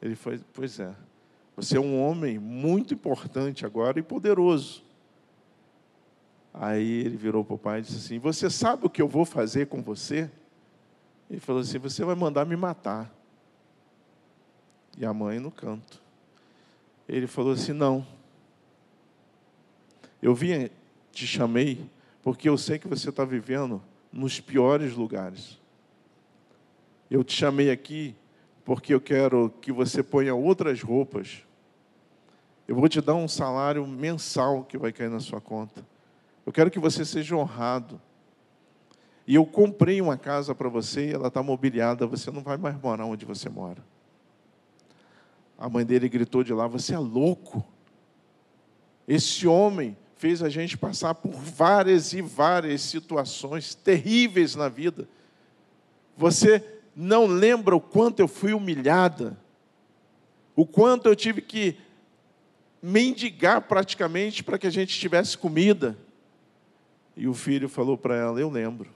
Ele 0.00 0.14
foi: 0.14 0.40
Pois 0.52 0.80
é, 0.80 0.94
você 1.56 1.76
é 1.76 1.80
um 1.80 2.00
homem 2.00 2.38
muito 2.38 2.92
importante 2.94 3.64
agora 3.64 3.98
e 3.98 4.02
poderoso. 4.02 4.84
Aí 6.52 7.00
ele 7.00 7.16
virou 7.16 7.44
para 7.44 7.54
o 7.54 7.58
pai 7.58 7.78
e 7.78 7.82
disse 7.82 7.96
assim: 7.96 8.18
Você 8.18 8.50
sabe 8.50 8.86
o 8.86 8.90
que 8.90 9.00
eu 9.00 9.08
vou 9.08 9.24
fazer 9.24 9.66
com 9.66 9.80
você? 9.80 10.30
Ele 11.30 11.40
falou 11.40 11.62
assim: 11.62 11.78
Você 11.78 12.04
vai 12.04 12.16
mandar 12.16 12.44
me 12.44 12.56
matar. 12.56 13.12
E 14.98 15.06
a 15.06 15.14
mãe 15.14 15.38
no 15.38 15.50
canto. 15.50 16.02
Ele 17.08 17.26
falou 17.26 17.52
assim: 17.52 17.72
Não 17.72 18.06
eu 20.22 20.34
vim, 20.34 20.70
te 21.10 21.26
chamei, 21.26 21.84
porque 22.22 22.48
eu 22.48 22.56
sei 22.56 22.78
que 22.78 22.86
você 22.86 23.10
está 23.10 23.24
vivendo 23.24 23.82
nos 24.12 24.40
piores 24.40 24.94
lugares. 24.94 25.60
Eu 27.10 27.24
te 27.24 27.34
chamei 27.34 27.70
aqui 27.70 28.14
porque 28.64 28.94
eu 28.94 29.00
quero 29.00 29.52
que 29.60 29.72
você 29.72 30.02
ponha 30.02 30.34
outras 30.34 30.80
roupas. 30.80 31.44
Eu 32.68 32.76
vou 32.76 32.88
te 32.88 33.00
dar 33.00 33.14
um 33.14 33.26
salário 33.26 33.84
mensal 33.86 34.64
que 34.64 34.78
vai 34.78 34.92
cair 34.92 35.10
na 35.10 35.18
sua 35.18 35.40
conta. 35.40 35.84
Eu 36.46 36.52
quero 36.52 36.70
que 36.70 36.78
você 36.78 37.04
seja 37.04 37.36
honrado. 37.36 38.00
E 39.26 39.34
eu 39.34 39.44
comprei 39.44 40.00
uma 40.00 40.16
casa 40.16 40.54
para 40.54 40.68
você 40.68 41.08
e 41.08 41.12
ela 41.12 41.28
está 41.28 41.42
mobiliada. 41.42 42.06
Você 42.06 42.30
não 42.30 42.42
vai 42.42 42.56
mais 42.56 42.80
morar 42.80 43.04
onde 43.06 43.24
você 43.24 43.48
mora. 43.48 43.82
A 45.58 45.68
mãe 45.68 45.84
dele 45.84 46.08
gritou 46.08 46.42
de 46.42 46.52
lá: 46.52 46.66
Você 46.66 46.94
é 46.94 46.98
louco. 46.98 47.64
Esse 49.06 49.46
homem 49.46 49.96
fez 50.22 50.40
a 50.40 50.48
gente 50.48 50.78
passar 50.78 51.16
por 51.16 51.32
várias 51.32 52.12
e 52.12 52.22
várias 52.22 52.80
situações 52.82 53.74
terríveis 53.74 54.54
na 54.54 54.68
vida. 54.68 55.08
Você 56.16 56.64
não 56.94 57.26
lembra 57.26 57.74
o 57.74 57.80
quanto 57.80 58.20
eu 58.20 58.28
fui 58.28 58.52
humilhada, 58.52 59.36
o 60.54 60.64
quanto 60.64 61.08
eu 61.08 61.16
tive 61.16 61.42
que 61.42 61.76
mendigar 62.80 63.62
praticamente 63.62 64.44
para 64.44 64.56
que 64.58 64.66
a 64.68 64.70
gente 64.70 64.96
tivesse 64.96 65.36
comida. 65.36 65.98
E 67.16 67.26
o 67.26 67.34
filho 67.34 67.68
falou 67.68 67.98
para 67.98 68.14
ela: 68.14 68.40
Eu 68.40 68.48
lembro. 68.48 68.90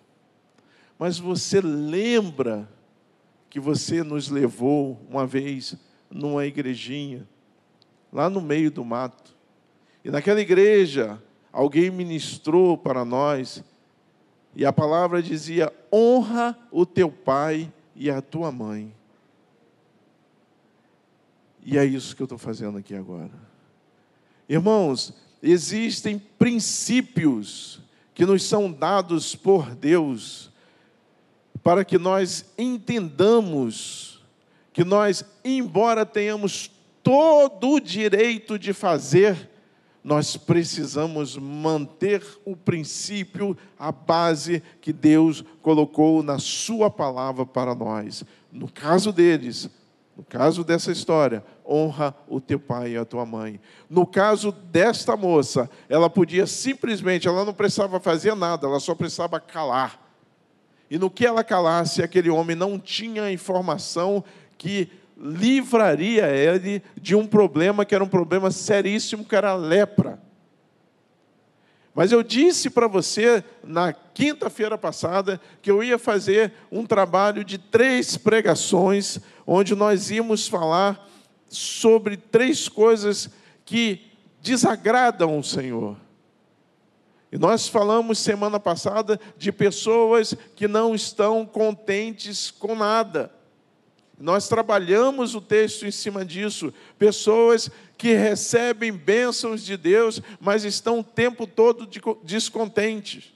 Mas 0.96 1.18
você 1.18 1.60
lembra 1.60 2.68
que 3.50 3.58
você 3.58 4.04
nos 4.04 4.28
levou 4.28 5.04
uma 5.10 5.26
vez 5.26 5.74
numa 6.08 6.46
igrejinha, 6.46 7.28
lá 8.12 8.30
no 8.30 8.40
meio 8.40 8.70
do 8.70 8.84
mato, 8.84 9.35
e 10.06 10.08
naquela 10.08 10.40
igreja, 10.40 11.20
alguém 11.52 11.90
ministrou 11.90 12.78
para 12.78 13.04
nós, 13.04 13.64
e 14.54 14.64
a 14.64 14.72
palavra 14.72 15.20
dizia: 15.20 15.72
honra 15.92 16.56
o 16.70 16.86
teu 16.86 17.10
pai 17.10 17.72
e 17.96 18.08
a 18.08 18.22
tua 18.22 18.52
mãe. 18.52 18.94
E 21.64 21.76
é 21.76 21.84
isso 21.84 22.14
que 22.14 22.22
eu 22.22 22.26
estou 22.26 22.38
fazendo 22.38 22.78
aqui 22.78 22.94
agora. 22.94 23.32
Irmãos, 24.48 25.12
existem 25.42 26.20
princípios 26.38 27.80
que 28.14 28.24
nos 28.24 28.44
são 28.44 28.70
dados 28.70 29.34
por 29.34 29.74
Deus 29.74 30.52
para 31.64 31.84
que 31.84 31.98
nós 31.98 32.44
entendamos 32.56 34.24
que 34.72 34.84
nós, 34.84 35.24
embora 35.44 36.06
tenhamos 36.06 36.70
todo 37.02 37.72
o 37.72 37.80
direito 37.80 38.56
de 38.56 38.72
fazer 38.72 39.55
nós 40.06 40.36
precisamos 40.36 41.36
manter 41.36 42.24
o 42.44 42.54
princípio, 42.54 43.58
a 43.76 43.90
base 43.90 44.62
que 44.80 44.92
Deus 44.92 45.44
colocou 45.60 46.22
na 46.22 46.38
Sua 46.38 46.88
palavra 46.88 47.44
para 47.44 47.74
nós. 47.74 48.22
No 48.52 48.70
caso 48.70 49.10
deles, 49.10 49.68
no 50.16 50.22
caso 50.22 50.62
dessa 50.62 50.92
história, 50.92 51.44
honra 51.68 52.14
o 52.28 52.40
teu 52.40 52.60
pai 52.60 52.92
e 52.92 52.96
a 52.96 53.04
tua 53.04 53.26
mãe. 53.26 53.58
No 53.90 54.06
caso 54.06 54.52
desta 54.52 55.16
moça, 55.16 55.68
ela 55.88 56.08
podia 56.08 56.46
simplesmente, 56.46 57.26
ela 57.26 57.44
não 57.44 57.52
precisava 57.52 57.98
fazer 57.98 58.36
nada, 58.36 58.64
ela 58.68 58.78
só 58.78 58.94
precisava 58.94 59.40
calar. 59.40 60.00
E 60.88 60.98
no 60.98 61.10
que 61.10 61.26
ela 61.26 61.42
calasse, 61.42 62.00
aquele 62.00 62.30
homem 62.30 62.54
não 62.54 62.78
tinha 62.78 63.28
informação 63.32 64.22
que 64.56 64.88
livraria 65.16 66.26
ele 66.28 66.82
de 67.00 67.14
um 67.14 67.26
problema 67.26 67.84
que 67.84 67.94
era 67.94 68.04
um 68.04 68.08
problema 68.08 68.50
seríssimo, 68.50 69.24
que 69.24 69.34
era 69.34 69.50
a 69.50 69.56
lepra. 69.56 70.20
Mas 71.94 72.12
eu 72.12 72.22
disse 72.22 72.68
para 72.68 72.86
você 72.86 73.42
na 73.64 73.90
quinta-feira 73.90 74.76
passada 74.76 75.40
que 75.62 75.70
eu 75.70 75.82
ia 75.82 75.98
fazer 75.98 76.52
um 76.70 76.84
trabalho 76.84 77.42
de 77.42 77.56
três 77.56 78.18
pregações, 78.18 79.18
onde 79.46 79.74
nós 79.74 80.10
íamos 80.10 80.46
falar 80.46 81.08
sobre 81.48 82.18
três 82.18 82.68
coisas 82.68 83.30
que 83.64 84.12
desagradam 84.42 85.38
o 85.38 85.42
Senhor. 85.42 85.96
E 87.32 87.38
nós 87.38 87.66
falamos 87.66 88.18
semana 88.18 88.60
passada 88.60 89.18
de 89.38 89.50
pessoas 89.50 90.34
que 90.54 90.68
não 90.68 90.94
estão 90.94 91.46
contentes 91.46 92.50
com 92.50 92.74
nada. 92.74 93.32
Nós 94.18 94.48
trabalhamos 94.48 95.34
o 95.34 95.40
texto 95.40 95.86
em 95.86 95.90
cima 95.90 96.24
disso. 96.24 96.72
Pessoas 96.98 97.70
que 97.98 98.14
recebem 98.14 98.92
bênçãos 98.92 99.64
de 99.64 99.76
Deus, 99.76 100.22
mas 100.40 100.64
estão 100.64 101.00
o 101.00 101.04
tempo 101.04 101.46
todo 101.46 101.88
descontentes. 102.22 103.32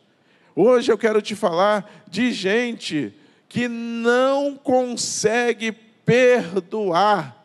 Hoje 0.57 0.91
eu 0.91 0.99
quero 0.99 1.21
te 1.21 1.35
falar 1.35 2.05
de 2.09 2.33
gente 2.33 3.15
que 3.49 3.69
não 3.69 4.57
consegue 4.57 5.73
perdoar. 5.73 7.37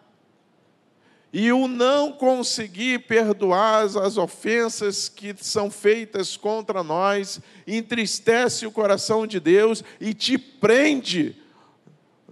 E 1.31 1.51
o 1.51 1.67
não 1.67 2.13
conseguir 2.13 2.99
perdoar 2.99 3.83
as 3.83 4.17
ofensas 4.17 5.09
que 5.09 5.35
são 5.37 5.69
feitas 5.69 6.37
contra 6.37 6.81
nós 6.81 7.41
entristece 7.67 8.65
o 8.65 8.71
coração 8.71 9.27
de 9.27 9.37
Deus 9.41 9.83
e 9.99 10.13
te 10.13 10.37
prende 10.37 11.35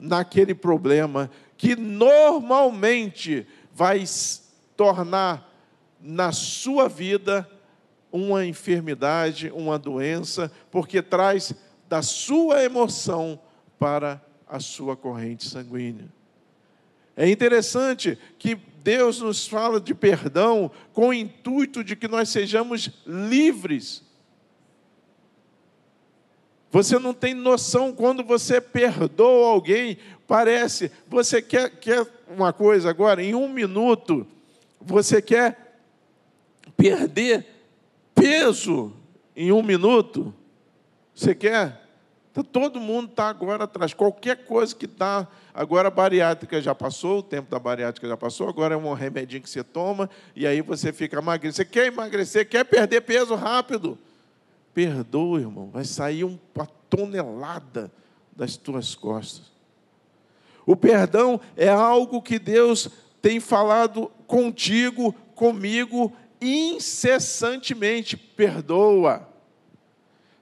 naquele 0.03 0.53
problema 0.53 1.31
que 1.55 1.77
normalmente 1.77 3.47
vai 3.73 4.03
tornar 4.75 5.49
na 6.01 6.33
sua 6.33 6.89
vida 6.89 7.49
uma 8.11 8.45
enfermidade, 8.45 9.49
uma 9.55 9.79
doença, 9.79 10.51
porque 10.69 11.01
traz 11.01 11.53
da 11.87 12.01
sua 12.01 12.63
emoção 12.63 13.39
para 13.79 14.21
a 14.45 14.59
sua 14.59 14.97
corrente 14.97 15.47
sanguínea. 15.47 16.11
É 17.15 17.29
interessante 17.29 18.17
que 18.37 18.55
Deus 18.83 19.21
nos 19.21 19.47
fala 19.47 19.79
de 19.79 19.93
perdão 19.93 20.69
com 20.91 21.07
o 21.07 21.13
intuito 21.13 21.81
de 21.81 21.95
que 21.95 22.09
nós 22.09 22.27
sejamos 22.27 22.89
livres. 23.07 24.02
Você 26.73 26.97
não 26.97 27.13
tem 27.13 27.35
noção 27.35 27.93
quando 27.93 28.23
você 28.23 28.59
perdoa 28.59 29.51
alguém, 29.51 29.95
parece, 30.27 30.91
você 31.07 31.39
quer, 31.39 31.69
quer 31.69 32.03
uma 32.27 32.51
coisa 32.51 32.89
agora, 32.89 33.21
em 33.21 33.35
um 33.35 33.47
minuto, 33.47 34.25
você 34.81 35.21
quer 35.21 35.77
perder 36.75 37.45
peso 38.15 38.91
em 39.35 39.51
um 39.51 39.61
minuto? 39.61 40.33
Você 41.13 41.35
quer? 41.35 41.79
Então, 42.31 42.43
todo 42.43 42.79
mundo 42.79 43.11
está 43.11 43.27
agora 43.27 43.65
atrás. 43.65 43.93
Qualquer 43.93 44.43
coisa 44.43 44.73
que 44.73 44.85
está. 44.85 45.27
Agora 45.53 45.89
a 45.89 45.91
bariátrica 45.91 46.59
já 46.59 46.73
passou, 46.73 47.19
o 47.19 47.23
tempo 47.23 47.51
da 47.51 47.59
bariátrica 47.59 48.07
já 48.07 48.17
passou, 48.17 48.49
agora 48.49 48.73
é 48.73 48.77
um 48.77 48.93
remedinho 48.93 49.43
que 49.43 49.49
você 49.51 49.63
toma 49.63 50.09
e 50.35 50.47
aí 50.47 50.59
você 50.59 50.91
fica 50.91 51.21
magro. 51.21 51.53
Você 51.53 51.63
quer 51.63 51.85
emagrecer, 51.85 52.49
quer 52.49 52.63
perder 52.63 53.01
peso 53.01 53.35
rápido? 53.35 53.95
Perdoa, 54.73 55.39
irmão. 55.39 55.69
Vai 55.71 55.85
sair 55.85 56.23
uma 56.23 56.65
tonelada 56.89 57.91
das 58.35 58.57
tuas 58.57 58.95
costas. 58.95 59.51
O 60.65 60.75
perdão 60.75 61.39
é 61.55 61.69
algo 61.69 62.21
que 62.21 62.39
Deus 62.39 62.89
tem 63.21 63.39
falado 63.39 64.09
contigo, 64.27 65.13
comigo, 65.35 66.11
incessantemente. 66.41 68.15
Perdoa. 68.15 69.32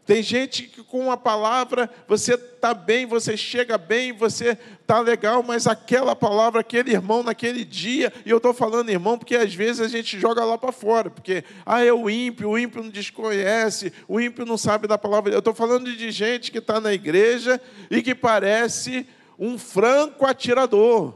Tem 0.05 0.23
gente 0.23 0.63
que 0.63 0.83
com 0.83 1.11
a 1.11 1.15
palavra 1.15 1.89
você 2.07 2.33
está 2.33 2.73
bem, 2.73 3.05
você 3.05 3.37
chega 3.37 3.77
bem, 3.77 4.11
você 4.11 4.57
está 4.81 4.99
legal, 4.99 5.43
mas 5.43 5.67
aquela 5.67 6.15
palavra, 6.15 6.61
aquele 6.61 6.91
irmão 6.91 7.21
naquele 7.21 7.63
dia, 7.63 8.11
e 8.25 8.29
eu 8.31 8.37
estou 8.37 8.53
falando 8.53 8.89
irmão 8.89 9.17
porque 9.17 9.35
às 9.35 9.53
vezes 9.53 9.79
a 9.79 9.87
gente 9.87 10.19
joga 10.19 10.43
lá 10.43 10.57
para 10.57 10.71
fora, 10.71 11.11
porque 11.11 11.43
ah, 11.65 11.85
é 11.85 11.93
o 11.93 12.09
ímpio, 12.09 12.49
o 12.49 12.57
ímpio 12.57 12.81
não 12.81 12.89
desconhece, 12.89 13.93
o 14.07 14.19
ímpio 14.19 14.43
não 14.43 14.57
sabe 14.57 14.87
da 14.87 14.97
palavra. 14.97 15.31
Eu 15.31 15.39
estou 15.39 15.53
falando 15.53 15.95
de 15.95 16.11
gente 16.11 16.51
que 16.51 16.57
está 16.57 16.81
na 16.81 16.91
igreja 16.91 17.61
e 17.89 18.01
que 18.01 18.15
parece 18.15 19.07
um 19.37 19.57
franco 19.57 20.25
atirador. 20.25 21.13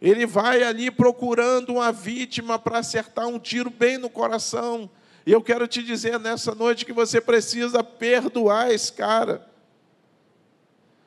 Ele 0.00 0.24
vai 0.24 0.62
ali 0.62 0.88
procurando 0.90 1.74
uma 1.74 1.90
vítima 1.90 2.58
para 2.58 2.78
acertar 2.78 3.26
um 3.26 3.38
tiro 3.40 3.70
bem 3.70 3.98
no 3.98 4.08
coração. 4.08 4.88
E 5.26 5.32
eu 5.32 5.42
quero 5.42 5.66
te 5.66 5.82
dizer 5.82 6.20
nessa 6.20 6.54
noite 6.54 6.86
que 6.86 6.92
você 6.92 7.20
precisa 7.20 7.82
perdoar 7.82 8.70
esse 8.70 8.92
cara. 8.92 9.44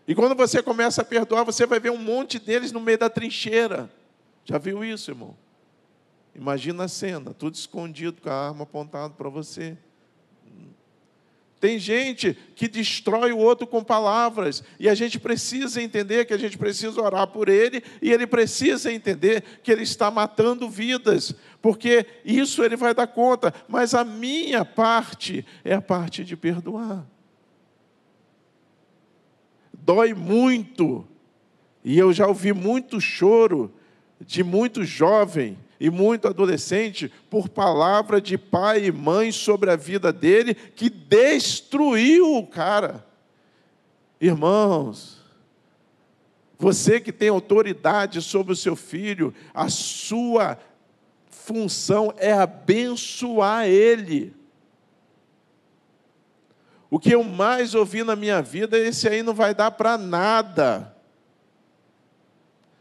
E 0.05 0.13
quando 0.13 0.35
você 0.35 0.61
começa 0.61 1.01
a 1.01 1.05
perdoar, 1.05 1.45
você 1.45 1.65
vai 1.65 1.79
ver 1.79 1.91
um 1.91 1.97
monte 1.97 2.37
deles 2.37 2.73
no 2.73 2.81
meio 2.81 2.97
da 2.97 3.09
trincheira. 3.09 3.89
Já 4.43 4.57
viu 4.57 4.83
isso, 4.83 5.09
irmão? 5.09 5.37
Imagina 6.35 6.83
a 6.83 6.87
cena, 6.89 7.33
tudo 7.33 7.55
escondido 7.55 8.21
com 8.21 8.29
a 8.29 8.47
arma 8.49 8.63
apontada 8.63 9.13
para 9.13 9.29
você. 9.29 9.77
Tem 11.59 11.77
gente 11.77 12.37
que 12.55 12.67
destrói 12.69 13.33
o 13.33 13.37
outro 13.37 13.67
com 13.67 13.83
palavras, 13.83 14.63
e 14.79 14.87
a 14.87 14.95
gente 14.95 15.19
precisa 15.19 15.81
entender 15.81 16.25
que 16.25 16.33
a 16.33 16.37
gente 16.37 16.57
precisa 16.57 17.01
orar 17.01 17.27
por 17.27 17.49
ele, 17.49 17.83
e 18.01 18.11
ele 18.11 18.25
precisa 18.25 18.91
entender 18.91 19.43
que 19.61 19.71
ele 19.71 19.83
está 19.83 20.09
matando 20.09 20.69
vidas, 20.69 21.35
porque 21.61 22.05
isso 22.23 22.63
ele 22.63 22.77
vai 22.77 22.93
dar 22.93 23.07
conta, 23.07 23.53
mas 23.67 23.93
a 23.93 24.05
minha 24.05 24.63
parte 24.63 25.45
é 25.65 25.73
a 25.73 25.81
parte 25.81 26.23
de 26.23 26.37
perdoar. 26.37 27.05
Dói 29.73 30.13
muito, 30.13 31.05
e 31.83 31.97
eu 31.97 32.13
já 32.13 32.25
ouvi 32.25 32.53
muito 32.53 33.01
choro 33.01 33.73
de 34.21 34.43
muito 34.43 34.85
jovem 34.85 35.57
e 35.79 35.89
muito 35.89 36.27
adolescente 36.27 37.11
por 37.29 37.47
palavra 37.47 38.19
de 38.19 38.37
pai 38.37 38.85
e 38.85 38.91
mãe 38.91 39.31
sobre 39.31 39.71
a 39.71 39.75
vida 39.75 40.11
dele 40.11 40.53
que 40.53 40.89
destruiu 40.89 42.35
o 42.35 42.45
cara. 42.45 43.05
Irmãos, 44.19 45.19
você 46.57 46.99
que 46.99 47.13
tem 47.13 47.29
autoridade 47.29 48.21
sobre 48.21 48.51
o 48.51 48.55
seu 48.55 48.75
filho, 48.75 49.33
a 49.53 49.69
sua 49.69 50.57
função 51.29 52.13
é 52.17 52.33
abençoar 52.33 53.65
ele. 53.65 54.35
O 56.89 56.99
que 56.99 57.13
eu 57.13 57.23
mais 57.23 57.73
ouvi 57.73 58.03
na 58.03 58.15
minha 58.15 58.41
vida, 58.41 58.77
esse 58.77 59.07
aí 59.07 59.23
não 59.23 59.33
vai 59.33 59.53
dar 59.53 59.71
para 59.71 59.97
nada. 59.97 60.93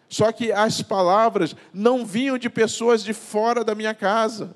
Só 0.09 0.33
que 0.33 0.51
as 0.51 0.81
palavras 0.81 1.55
não 1.73 2.05
vinham 2.05 2.39
de 2.39 2.49
pessoas 2.49 3.05
de 3.05 3.13
fora 3.13 3.63
da 3.63 3.75
minha 3.75 3.95
casa. 3.95 4.55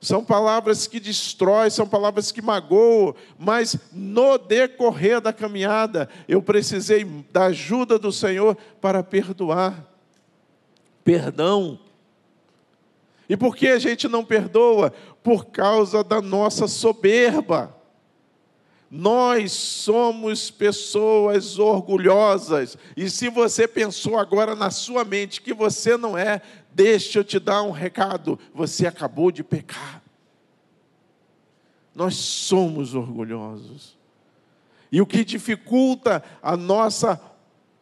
São 0.00 0.24
palavras 0.24 0.88
que 0.88 0.98
destroem, 0.98 1.70
são 1.70 1.86
palavras 1.86 2.32
que 2.32 2.42
magoam, 2.42 3.14
mas 3.38 3.76
no 3.92 4.36
decorrer 4.36 5.20
da 5.20 5.32
caminhada, 5.32 6.08
eu 6.26 6.42
precisei 6.42 7.04
da 7.30 7.44
ajuda 7.44 8.00
do 8.00 8.10
Senhor 8.10 8.56
para 8.80 9.04
perdoar. 9.04 9.86
Perdão. 11.04 11.78
E 13.28 13.36
por 13.36 13.54
que 13.54 13.68
a 13.68 13.78
gente 13.78 14.08
não 14.08 14.24
perdoa? 14.24 14.92
Por 15.22 15.46
causa 15.46 16.02
da 16.02 16.20
nossa 16.20 16.66
soberba. 16.66 17.81
Nós 18.94 19.52
somos 19.52 20.50
pessoas 20.50 21.58
orgulhosas. 21.58 22.76
E 22.94 23.08
se 23.08 23.30
você 23.30 23.66
pensou 23.66 24.18
agora 24.18 24.54
na 24.54 24.70
sua 24.70 25.02
mente 25.02 25.40
que 25.40 25.54
você 25.54 25.96
não 25.96 26.18
é, 26.18 26.42
deixa 26.74 27.18
eu 27.18 27.24
te 27.24 27.38
dar 27.38 27.62
um 27.62 27.70
recado: 27.70 28.38
você 28.52 28.86
acabou 28.86 29.32
de 29.32 29.42
pecar. 29.42 30.02
Nós 31.94 32.16
somos 32.16 32.94
orgulhosos. 32.94 33.96
E 34.90 35.00
o 35.00 35.06
que 35.06 35.24
dificulta 35.24 36.22
a 36.42 36.54
nossa 36.54 37.18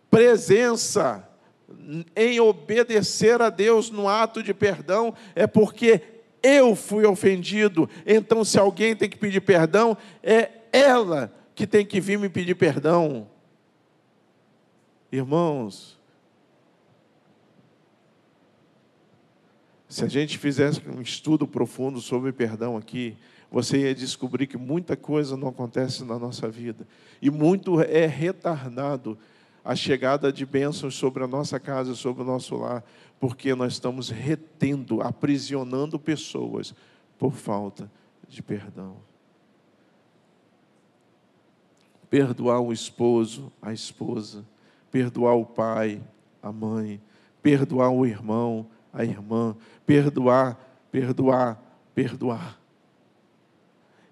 presença 0.08 1.28
em 2.14 2.38
obedecer 2.38 3.42
a 3.42 3.50
Deus 3.50 3.90
no 3.90 4.06
ato 4.06 4.44
de 4.44 4.54
perdão 4.54 5.12
é 5.34 5.48
porque 5.48 6.02
eu 6.40 6.76
fui 6.76 7.04
ofendido. 7.04 7.90
Então, 8.06 8.44
se 8.44 8.60
alguém 8.60 8.94
tem 8.94 9.10
que 9.10 9.18
pedir 9.18 9.40
perdão, 9.40 9.96
é 10.22 10.59
ela 10.72 11.32
que 11.54 11.66
tem 11.66 11.84
que 11.84 12.00
vir 12.00 12.18
me 12.18 12.28
pedir 12.28 12.54
perdão. 12.54 13.28
Irmãos, 15.12 15.98
se 19.88 20.04
a 20.04 20.08
gente 20.08 20.38
fizesse 20.38 20.80
um 20.88 21.02
estudo 21.02 21.46
profundo 21.46 22.00
sobre 22.00 22.32
perdão 22.32 22.76
aqui, 22.76 23.16
você 23.50 23.78
ia 23.78 23.94
descobrir 23.94 24.46
que 24.46 24.56
muita 24.56 24.96
coisa 24.96 25.36
não 25.36 25.48
acontece 25.48 26.04
na 26.04 26.18
nossa 26.18 26.48
vida 26.48 26.86
e 27.20 27.28
muito 27.28 27.80
é 27.80 28.06
retardado 28.06 29.18
a 29.64 29.74
chegada 29.74 30.32
de 30.32 30.46
bênçãos 30.46 30.94
sobre 30.94 31.24
a 31.24 31.26
nossa 31.26 31.60
casa, 31.60 31.94
sobre 31.94 32.22
o 32.22 32.26
nosso 32.26 32.56
lar, 32.56 32.82
porque 33.18 33.54
nós 33.54 33.74
estamos 33.74 34.08
retendo, 34.08 35.02
aprisionando 35.02 35.98
pessoas 35.98 36.74
por 37.18 37.32
falta 37.32 37.90
de 38.28 38.42
perdão 38.42 39.09
perdoar 42.10 42.60
o 42.60 42.72
esposo, 42.72 43.52
a 43.62 43.72
esposa, 43.72 44.44
perdoar 44.90 45.36
o 45.36 45.46
pai, 45.46 46.02
a 46.42 46.50
mãe, 46.50 47.00
perdoar 47.40 47.90
o 47.90 48.04
irmão, 48.04 48.66
a 48.92 49.04
irmã, 49.04 49.56
perdoar, 49.86 50.58
perdoar, 50.90 51.62
perdoar. 51.94 52.60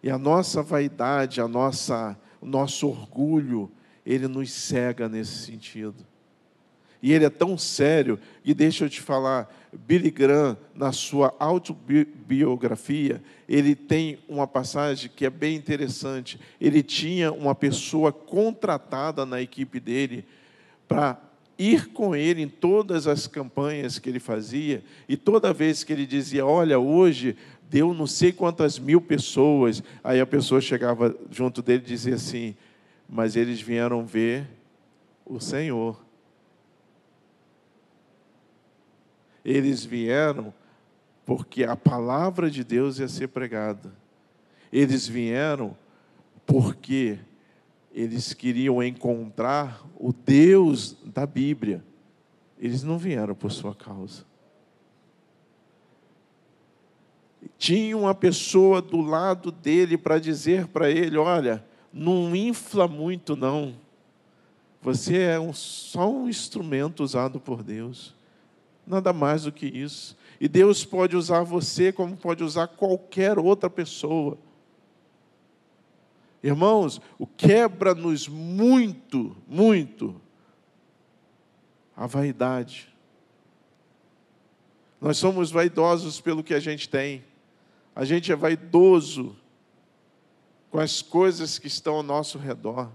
E 0.01 0.09
a 0.09 0.17
nossa 0.17 0.63
vaidade, 0.63 1.41
a 1.41 1.49
nossa, 1.49 2.17
o 2.41 2.47
nosso 2.47 2.89
orgulho, 2.89 3.71
ele 4.07 4.29
nos 4.29 4.53
cega 4.53 5.09
nesse 5.09 5.45
sentido. 5.45 6.07
E 7.03 7.13
ele 7.13 7.25
é 7.25 7.31
tão 7.31 7.57
sério, 7.57 8.19
e 8.45 8.53
deixa 8.53 8.85
eu 8.85 8.91
te 8.91 9.01
falar, 9.01 9.53
Billy 9.73 10.11
Graham, 10.11 10.57
na 10.75 10.91
sua 10.93 11.35
autobiografia, 11.39 13.23
ele 13.49 13.75
tem 13.75 14.19
uma 14.29 14.47
passagem 14.47 15.11
que 15.15 15.25
é 15.25 15.31
bem 15.31 15.57
interessante. 15.57 16.41
Ele 16.61 16.83
tinha 16.83 17.33
uma 17.33 17.55
pessoa 17.55 18.11
contratada 18.11 19.25
na 19.25 19.41
equipe 19.41 19.79
dele 19.79 20.25
para 20.89 21.21
ir 21.59 21.89
com 21.89 22.15
ele 22.15 22.43
em 22.43 22.49
todas 22.49 23.07
as 23.07 23.27
campanhas 23.27 23.99
que 23.99 24.09
ele 24.09 24.21
fazia, 24.21 24.83
e 25.09 25.17
toda 25.17 25.53
vez 25.53 25.85
que 25.85 25.93
ele 25.93 26.07
dizia: 26.07 26.47
Olha, 26.47 26.79
hoje 26.79 27.37
deu 27.69 27.93
não 27.93 28.07
sei 28.07 28.33
quantas 28.33 28.79
mil 28.79 29.01
pessoas, 29.01 29.83
aí 30.03 30.21
a 30.21 30.27
pessoa 30.27 30.61
chegava 30.61 31.15
junto 31.31 31.61
dele 31.61 31.83
e 31.85 31.89
dizia 31.89 32.15
assim: 32.15 32.57
Mas 33.09 33.37
eles 33.37 33.61
vieram 33.61 34.07
ver 34.07 34.47
o 35.27 35.39
Senhor. 35.41 36.08
Eles 39.45 39.85
vieram 39.85 40.53
porque 41.25 41.65
a 41.65 41.77
palavra 41.77 42.51
de 42.51 42.65
Deus 42.65 42.99
ia 42.99 43.09
ser 43.09 43.29
pregada. 43.29 43.93
Eles 44.73 45.07
vieram 45.07 45.77
porque 46.47 47.19
eles 47.93 48.33
queriam 48.33 48.83
encontrar 48.83 49.85
o 49.97 50.13
Deus 50.13 50.97
da 51.05 51.27
Bíblia. 51.27 51.85
Eles 52.59 52.83
não 52.83 52.99
vieram 52.99 53.35
por 53.35 53.51
sua 53.51 53.75
causa. 53.75 54.25
Tinha 57.57 57.97
uma 57.97 58.15
pessoa 58.15 58.81
do 58.81 59.01
lado 59.01 59.51
dele 59.51 59.99
para 59.99 60.19
dizer 60.19 60.69
para 60.69 60.91
ele: 60.91 61.17
olha, 61.17 61.65
não 61.93 62.35
infla 62.35 62.87
muito, 62.87 63.37
não. 63.37 63.75
Você 64.81 65.19
é 65.19 65.41
um, 65.41 65.53
só 65.53 66.11
um 66.11 66.29
instrumento 66.29 67.03
usado 67.03 67.41
por 67.41 67.63
Deus. 67.63 68.15
Nada 68.89 69.13
mais 69.13 69.43
do 69.43 69.53
que 69.53 69.67
isso. 69.67 70.17
E 70.41 70.49
Deus 70.49 70.83
pode 70.83 71.15
usar 71.15 71.43
você 71.43 71.93
como 71.93 72.17
pode 72.17 72.43
usar 72.43 72.69
qualquer 72.69 73.39
outra 73.39 73.69
pessoa. 73.69 74.39
Irmãos, 76.43 77.01
o 77.19 77.27
quebra-nos 77.27 78.29
muito, 78.29 79.37
muito 79.47 80.19
a 81.95 82.07
vaidade. 82.07 82.89
Nós 85.01 85.19
somos 85.19 85.51
vaidosos 85.51 86.21
pelo 86.21 86.43
que 86.43 86.55
a 86.55 86.61
gente 86.61 86.89
tem. 86.89 87.23
A 87.95 88.05
gente 88.07 88.33
é 88.33 88.37
vaidoso 88.37 89.37
com 90.71 90.79
as 90.79 91.03
coisas 91.03 91.59
que 91.59 91.67
estão 91.67 91.97
ao 91.97 92.03
nosso 92.03 92.39
redor. 92.39 92.91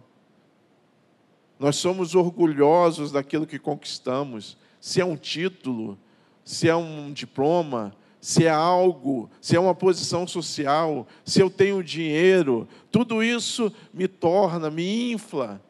Nós 1.60 1.76
somos 1.76 2.16
orgulhosos 2.16 3.12
daquilo 3.12 3.46
que 3.46 3.60
conquistamos, 3.60 4.58
se 4.84 5.00
é 5.00 5.06
um 5.06 5.16
título, 5.16 5.98
se 6.44 6.68
é 6.68 6.76
um 6.76 7.14
diploma, 7.14 7.96
se 8.20 8.44
é 8.44 8.50
algo, 8.50 9.30
se 9.40 9.56
é 9.56 9.60
uma 9.60 9.74
posição 9.74 10.28
social, 10.28 11.08
se 11.24 11.40
eu 11.40 11.50
tenho 11.50 11.82
dinheiro, 11.82 12.68
tudo 12.92 13.24
isso 13.24 13.72
me 13.94 14.10
torna, 14.10 14.70
me 14.70 15.14
infla. 15.14 15.64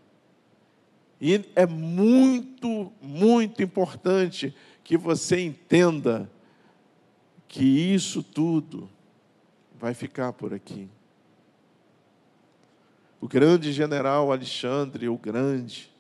E 1.22 1.46
é 1.56 1.68
muito, 1.68 2.92
muito 3.00 3.62
importante 3.62 4.52
que 4.84 4.98
você 4.98 5.40
entenda 5.40 6.28
que 7.48 7.64
isso 7.64 8.24
tudo 8.24 8.90
vai 9.80 9.94
ficar 9.94 10.34
por 10.34 10.56
aqui. 10.56 10.90
O 13.22 13.28
grande 13.28 13.72
general 13.72 14.32
Alexandre, 14.32 15.08
o 15.08 15.20
Grande, 15.20 15.93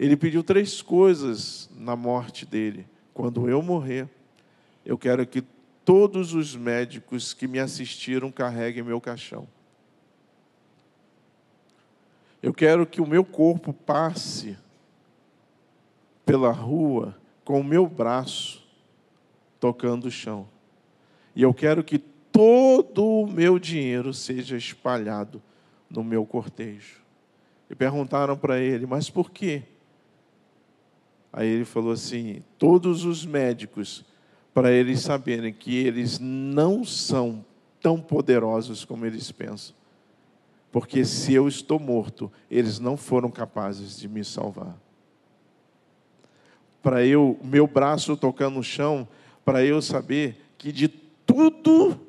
ele 0.00 0.16
pediu 0.16 0.42
três 0.42 0.80
coisas 0.80 1.68
na 1.76 1.94
morte 1.94 2.46
dele. 2.46 2.86
Quando 3.12 3.50
eu 3.50 3.60
morrer, 3.60 4.08
eu 4.82 4.96
quero 4.96 5.26
que 5.26 5.44
todos 5.84 6.32
os 6.32 6.56
médicos 6.56 7.34
que 7.34 7.46
me 7.46 7.58
assistiram 7.58 8.32
carreguem 8.32 8.82
meu 8.82 8.98
caixão. 8.98 9.46
Eu 12.42 12.54
quero 12.54 12.86
que 12.86 12.98
o 12.98 13.06
meu 13.06 13.22
corpo 13.22 13.74
passe 13.74 14.56
pela 16.24 16.50
rua 16.50 17.14
com 17.44 17.60
o 17.60 17.64
meu 17.64 17.86
braço 17.86 18.66
tocando 19.60 20.06
o 20.06 20.10
chão. 20.10 20.48
E 21.36 21.42
eu 21.42 21.52
quero 21.52 21.84
que 21.84 21.98
todo 21.98 23.04
o 23.04 23.26
meu 23.26 23.58
dinheiro 23.58 24.14
seja 24.14 24.56
espalhado 24.56 25.42
no 25.90 26.02
meu 26.02 26.24
cortejo. 26.24 27.02
E 27.68 27.74
perguntaram 27.74 28.34
para 28.34 28.58
ele, 28.58 28.86
mas 28.86 29.10
por 29.10 29.30
quê? 29.30 29.64
Aí 31.32 31.48
ele 31.48 31.64
falou 31.64 31.92
assim: 31.92 32.42
todos 32.58 33.04
os 33.04 33.24
médicos, 33.24 34.04
para 34.52 34.72
eles 34.72 35.00
saberem 35.00 35.52
que 35.52 35.76
eles 35.76 36.18
não 36.18 36.84
são 36.84 37.44
tão 37.80 38.00
poderosos 38.00 38.84
como 38.84 39.06
eles 39.06 39.30
pensam. 39.30 39.74
Porque 40.72 41.04
se 41.04 41.32
eu 41.34 41.48
estou 41.48 41.78
morto, 41.78 42.30
eles 42.50 42.78
não 42.78 42.96
foram 42.96 43.30
capazes 43.30 43.98
de 43.98 44.08
me 44.08 44.24
salvar. 44.24 44.76
Para 46.82 47.04
eu, 47.04 47.38
meu 47.42 47.66
braço 47.66 48.16
tocando 48.16 48.54
no 48.54 48.62
chão, 48.62 49.06
para 49.44 49.64
eu 49.64 49.82
saber 49.82 50.40
que 50.56 50.72
de 50.72 50.88
tudo 50.88 52.00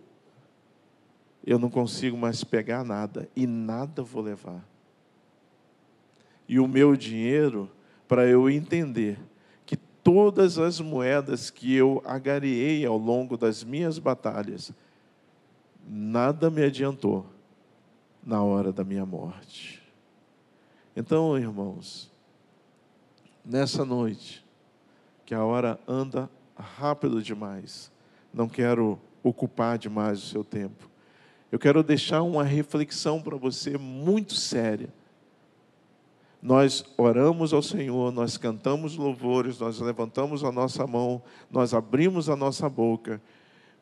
eu 1.45 1.57
não 1.57 1.69
consigo 1.69 2.15
mais 2.15 2.43
pegar 2.43 2.83
nada 2.83 3.27
e 3.35 3.47
nada 3.47 4.03
vou 4.03 4.21
levar. 4.21 4.63
E 6.47 6.59
o 6.59 6.67
meu 6.67 6.95
dinheiro, 6.95 7.69
para 8.11 8.27
eu 8.27 8.49
entender 8.49 9.17
que 9.65 9.77
todas 9.77 10.57
as 10.57 10.81
moedas 10.81 11.49
que 11.49 11.73
eu 11.73 12.01
agariei 12.05 12.85
ao 12.85 12.97
longo 12.97 13.37
das 13.37 13.63
minhas 13.63 13.97
batalhas, 13.97 14.73
nada 15.87 16.49
me 16.49 16.61
adiantou 16.61 17.25
na 18.21 18.43
hora 18.43 18.73
da 18.73 18.83
minha 18.83 19.05
morte. 19.05 19.81
Então, 20.93 21.37
irmãos, 21.37 22.11
nessa 23.45 23.85
noite, 23.85 24.45
que 25.25 25.33
a 25.33 25.45
hora 25.45 25.79
anda 25.87 26.29
rápido 26.57 27.23
demais, 27.23 27.89
não 28.33 28.49
quero 28.49 28.99
ocupar 29.23 29.77
demais 29.77 30.21
o 30.21 30.27
seu 30.27 30.43
tempo. 30.43 30.89
Eu 31.49 31.57
quero 31.57 31.81
deixar 31.81 32.23
uma 32.23 32.43
reflexão 32.43 33.21
para 33.21 33.37
você 33.37 33.77
muito 33.77 34.33
séria. 34.33 34.89
Nós 36.41 36.83
oramos 36.97 37.53
ao 37.53 37.61
Senhor, 37.61 38.11
nós 38.11 38.35
cantamos 38.35 38.95
louvores, 38.95 39.59
nós 39.59 39.79
levantamos 39.79 40.43
a 40.43 40.51
nossa 40.51 40.87
mão, 40.87 41.21
nós 41.51 41.73
abrimos 41.73 42.29
a 42.29 42.35
nossa 42.35 42.67
boca, 42.67 43.21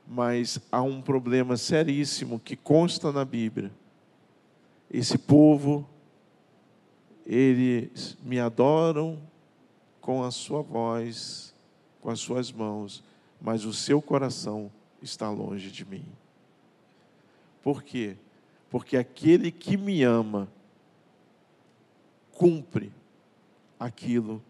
mas 0.06 0.60
há 0.70 0.82
um 0.82 1.02
problema 1.02 1.56
seríssimo 1.56 2.38
que 2.38 2.58
consta 2.58 3.14
na 3.14 3.24
Bíblia. 3.24 3.72
Esse 4.92 5.18
povo, 5.18 5.88
eles 7.26 8.18
me 8.24 8.40
adoram 8.40 9.18
com 10.02 10.24
a 10.24 10.32
sua 10.32 10.62
voz, 10.62 11.54
com 12.02 12.10
as 12.10 12.20
suas 12.20 12.52
mãos, 12.52 13.04
mas 13.40 13.64
o 13.64 13.72
seu 13.72 14.02
coração 14.02 14.70
está 15.02 15.30
longe 15.30 15.72
de 15.72 15.86
mim. 15.86 16.06
Por 17.64 17.84
quê? 17.84 18.18
Porque 18.70 18.98
aquele 18.98 19.50
que 19.52 19.78
me 19.78 20.04
ama 20.04 20.50
cumpre 22.40 22.90
aquilo 23.78 24.42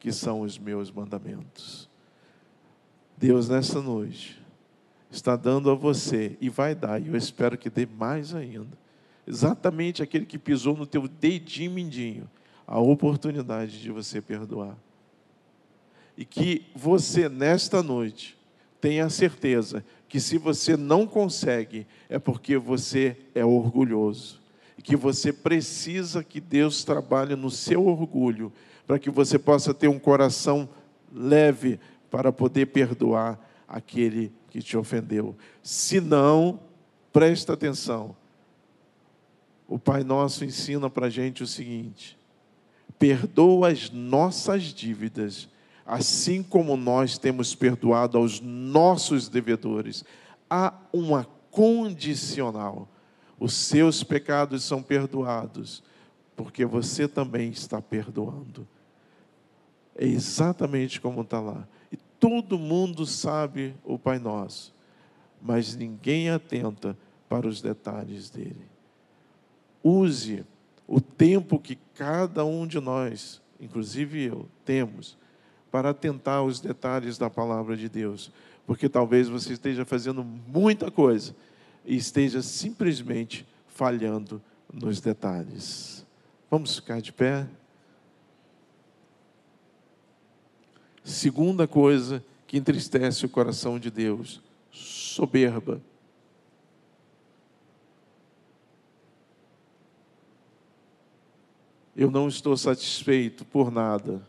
que 0.00 0.10
são 0.10 0.40
os 0.40 0.58
meus 0.58 0.90
mandamentos. 0.90 1.88
Deus, 3.16 3.48
nessa 3.48 3.80
noite, 3.80 4.42
está 5.08 5.36
dando 5.36 5.70
a 5.70 5.74
você, 5.76 6.36
e 6.40 6.48
vai 6.48 6.74
dar, 6.74 7.00
e 7.00 7.06
eu 7.06 7.16
espero 7.16 7.56
que 7.56 7.70
dê 7.70 7.86
mais 7.86 8.34
ainda, 8.34 8.76
exatamente 9.24 10.02
aquele 10.02 10.26
que 10.26 10.36
pisou 10.36 10.76
no 10.76 10.84
teu 10.84 11.06
dedinho 11.06 11.70
mindinho, 11.70 12.28
a 12.66 12.80
oportunidade 12.80 13.80
de 13.80 13.92
você 13.92 14.20
perdoar. 14.20 14.76
E 16.16 16.24
que 16.24 16.66
você, 16.74 17.28
nesta 17.28 17.84
noite, 17.84 18.36
tenha 18.80 19.08
certeza 19.08 19.84
que 20.08 20.18
se 20.18 20.38
você 20.38 20.76
não 20.76 21.06
consegue, 21.06 21.86
é 22.08 22.18
porque 22.18 22.58
você 22.58 23.16
é 23.32 23.44
orgulhoso. 23.44 24.40
E 24.78 24.82
que 24.82 24.96
você 24.96 25.32
precisa 25.32 26.24
que 26.24 26.40
Deus 26.40 26.84
trabalhe 26.84 27.36
no 27.36 27.50
seu 27.50 27.86
orgulho, 27.86 28.50
para 28.86 28.98
que 28.98 29.10
você 29.10 29.38
possa 29.38 29.74
ter 29.74 29.88
um 29.88 29.98
coração 29.98 30.68
leve 31.12 31.78
para 32.10 32.32
poder 32.32 32.66
perdoar 32.66 33.38
aquele 33.66 34.32
que 34.48 34.62
te 34.62 34.76
ofendeu. 34.76 35.36
Se 35.62 36.00
não, 36.00 36.60
presta 37.12 37.52
atenção. 37.52 38.16
O 39.66 39.78
Pai 39.78 40.02
Nosso 40.04 40.44
ensina 40.44 40.88
para 40.88 41.06
a 41.06 41.10
gente 41.10 41.42
o 41.42 41.46
seguinte: 41.46 42.16
perdoa 42.98 43.68
as 43.68 43.90
nossas 43.90 44.62
dívidas 44.62 45.48
assim 45.88 46.42
como 46.42 46.76
nós 46.76 47.16
temos 47.16 47.54
perdoado 47.54 48.18
aos 48.18 48.42
nossos 48.42 49.26
devedores. 49.26 50.04
Há 50.48 50.74
uma 50.92 51.26
condicional. 51.50 52.86
Os 53.38 53.54
seus 53.54 54.02
pecados 54.02 54.64
são 54.64 54.82
perdoados, 54.82 55.82
porque 56.36 56.64
você 56.64 57.06
também 57.06 57.50
está 57.50 57.80
perdoando. 57.80 58.66
É 59.94 60.06
exatamente 60.06 61.00
como 61.00 61.22
está 61.22 61.40
lá. 61.40 61.66
E 61.92 61.96
todo 62.18 62.58
mundo 62.58 63.06
sabe 63.06 63.74
o 63.84 63.98
Pai 63.98 64.18
Nosso, 64.18 64.74
mas 65.40 65.76
ninguém 65.76 66.30
atenta 66.30 66.96
para 67.28 67.46
os 67.46 67.60
detalhes 67.60 68.30
dele. 68.30 68.66
Use 69.82 70.44
o 70.86 71.00
tempo 71.00 71.58
que 71.58 71.76
cada 71.94 72.44
um 72.44 72.66
de 72.66 72.80
nós, 72.80 73.40
inclusive 73.60 74.24
eu, 74.24 74.48
temos 74.64 75.16
para 75.70 75.90
atentar 75.90 76.38
aos 76.38 76.60
detalhes 76.60 77.18
da 77.18 77.28
palavra 77.28 77.76
de 77.76 77.88
Deus, 77.88 78.32
porque 78.66 78.88
talvez 78.88 79.28
você 79.28 79.52
esteja 79.52 79.84
fazendo 79.84 80.24
muita 80.24 80.90
coisa 80.90 81.34
e 81.88 81.96
esteja 81.96 82.42
simplesmente 82.42 83.48
falhando 83.66 84.42
nos 84.70 85.00
detalhes. 85.00 86.06
Vamos 86.50 86.76
ficar 86.76 87.00
de 87.00 87.10
pé? 87.10 87.48
Segunda 91.02 91.66
coisa 91.66 92.22
que 92.46 92.58
entristece 92.58 93.24
o 93.24 93.28
coração 93.28 93.78
de 93.78 93.90
Deus: 93.90 94.42
soberba. 94.70 95.80
Eu 101.96 102.10
não 102.10 102.28
estou 102.28 102.54
satisfeito 102.54 103.46
por 103.46 103.70
nada. 103.70 104.22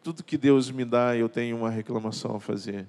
Tudo 0.00 0.22
que 0.22 0.38
Deus 0.38 0.70
me 0.70 0.84
dá, 0.84 1.16
eu 1.16 1.28
tenho 1.28 1.56
uma 1.56 1.70
reclamação 1.70 2.36
a 2.36 2.40
fazer. 2.40 2.86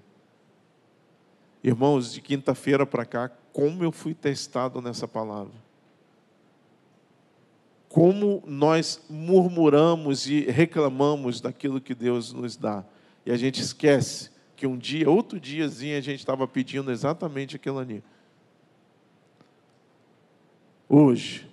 Irmãos, 1.63 2.13
de 2.13 2.22
quinta-feira 2.22 2.86
para 2.86 3.06
cá, 3.06 3.30
como 3.52 3.84
eu 3.84 3.91
fui 3.91 4.13
testado 4.13 4.82
nessa 4.82 5.08
palavra. 5.08 5.54
Como 7.89 8.41
nós 8.45 9.04
murmuramos 9.10 10.28
e 10.28 10.41
reclamamos 10.41 11.41
daquilo 11.41 11.82
que 11.82 11.93
Deus 11.93 12.32
nos 12.32 12.56
dá. 12.56 12.86
E 13.26 13.32
a 13.32 13.36
gente 13.36 13.62
esquece 13.62 14.30
que 14.56 14.65
um 14.67 14.78
dia, 14.78 15.10
outro 15.10 15.39
diazinho, 15.39 15.98
a 15.98 16.02
gente 16.02 16.19
estava 16.19 16.48
pedindo 16.48 16.91
exatamente 16.91 17.56
aquilo 17.56 17.80
ali. 17.80 18.04
Hoje, 20.88 21.50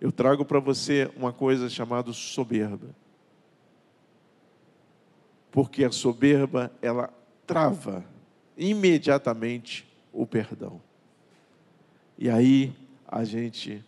eu 0.00 0.10
trago 0.10 0.44
para 0.44 0.58
você 0.58 1.10
uma 1.16 1.32
coisa 1.32 1.68
chamada 1.68 2.12
soberba. 2.12 2.88
Porque 5.50 5.84
a 5.84 5.90
soberba, 5.90 6.72
ela 6.80 7.12
trava 7.46 8.04
imediatamente 8.60 9.90
o 10.12 10.26
perdão. 10.26 10.80
E 12.18 12.28
aí 12.28 12.74
a 13.08 13.24
gente 13.24 13.82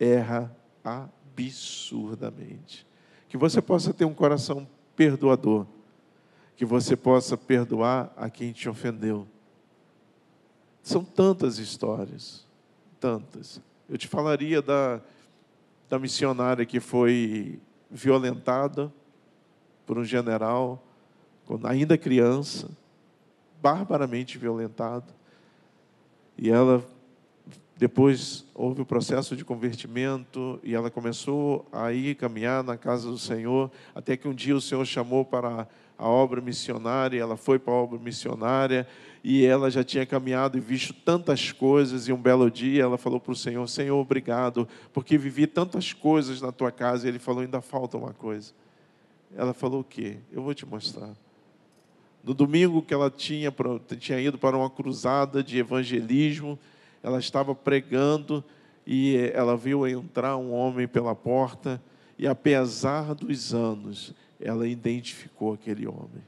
erra 0.00 0.54
absurdamente. 0.82 2.84
Que 3.28 3.36
você 3.36 3.62
possa 3.62 3.94
ter 3.94 4.04
um 4.04 4.12
coração 4.12 4.68
perdoador. 4.96 5.64
Que 6.56 6.64
você 6.64 6.96
possa 6.96 7.36
perdoar 7.36 8.12
a 8.16 8.28
quem 8.28 8.50
te 8.50 8.68
ofendeu. 8.68 9.28
São 10.82 11.04
tantas 11.04 11.58
histórias, 11.58 12.44
tantas. 12.98 13.60
Eu 13.88 13.96
te 13.96 14.08
falaria 14.08 14.60
da, 14.60 15.00
da 15.88 15.98
missionária 15.98 16.66
que 16.66 16.80
foi 16.80 17.60
violentada 17.88 18.92
por 19.86 19.98
um 19.98 20.04
general, 20.04 20.82
ainda 21.64 21.96
criança, 21.96 22.68
barbaramente 23.60 24.38
violentado. 24.38 25.12
E 26.36 26.50
ela, 26.50 26.84
depois, 27.76 28.46
houve 28.54 28.82
o 28.82 28.86
processo 28.86 29.36
de 29.36 29.44
convertimento 29.44 30.60
e 30.62 30.74
ela 30.74 30.90
começou 30.90 31.66
a 31.72 31.92
ir 31.92 32.14
caminhar 32.14 32.62
na 32.62 32.76
casa 32.76 33.10
do 33.10 33.18
Senhor, 33.18 33.70
até 33.94 34.16
que 34.16 34.28
um 34.28 34.34
dia 34.34 34.56
o 34.56 34.60
Senhor 34.60 34.84
chamou 34.84 35.24
para 35.24 35.66
a 35.98 36.08
obra 36.08 36.40
missionária, 36.40 37.20
ela 37.20 37.36
foi 37.36 37.58
para 37.58 37.74
a 37.74 37.76
obra 37.76 37.98
missionária 37.98 38.86
e 39.24 39.44
ela 39.44 39.68
já 39.68 39.82
tinha 39.82 40.06
caminhado 40.06 40.56
e 40.56 40.60
visto 40.60 40.94
tantas 40.94 41.50
coisas. 41.50 42.06
E 42.06 42.12
um 42.12 42.16
belo 42.16 42.48
dia 42.48 42.84
ela 42.84 42.96
falou 42.96 43.18
para 43.18 43.32
o 43.32 43.36
Senhor: 43.36 43.66
Senhor, 43.68 43.98
obrigado, 43.98 44.68
porque 44.92 45.18
vivi 45.18 45.46
tantas 45.46 45.92
coisas 45.92 46.40
na 46.40 46.52
tua 46.52 46.70
casa. 46.70 47.06
E 47.06 47.10
ele 47.10 47.18
falou: 47.18 47.42
ainda 47.42 47.60
falta 47.60 47.96
uma 47.96 48.12
coisa. 48.12 48.52
Ela 49.36 49.52
falou: 49.52 49.80
o 49.80 49.84
quê? 49.84 50.18
Eu 50.30 50.40
vou 50.40 50.54
te 50.54 50.64
mostrar. 50.64 51.10
No 52.28 52.34
domingo 52.34 52.82
que 52.82 52.92
ela 52.92 53.10
tinha, 53.10 53.50
tinha 53.98 54.20
ido 54.20 54.36
para 54.36 54.54
uma 54.54 54.68
cruzada 54.68 55.42
de 55.42 55.56
evangelismo, 55.56 56.58
ela 57.02 57.18
estava 57.18 57.54
pregando 57.54 58.44
e 58.86 59.16
ela 59.32 59.56
viu 59.56 59.88
entrar 59.88 60.36
um 60.36 60.52
homem 60.52 60.86
pela 60.86 61.14
porta 61.14 61.82
e, 62.18 62.26
apesar 62.26 63.14
dos 63.14 63.54
anos, 63.54 64.12
ela 64.38 64.68
identificou 64.68 65.54
aquele 65.54 65.86
homem. 65.86 66.22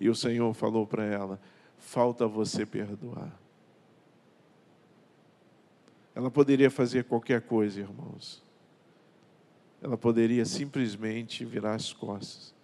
E 0.00 0.08
o 0.08 0.14
Senhor 0.14 0.54
falou 0.54 0.86
para 0.86 1.04
ela: 1.04 1.38
falta 1.76 2.26
você 2.26 2.64
perdoar. 2.64 3.38
Ela 6.14 6.30
poderia 6.30 6.70
fazer 6.70 7.04
qualquer 7.04 7.42
coisa, 7.42 7.80
irmãos. 7.80 8.42
Ela 9.82 9.98
poderia 9.98 10.46
simplesmente 10.46 11.44
virar 11.44 11.74
as 11.74 11.92
costas. 11.92 12.56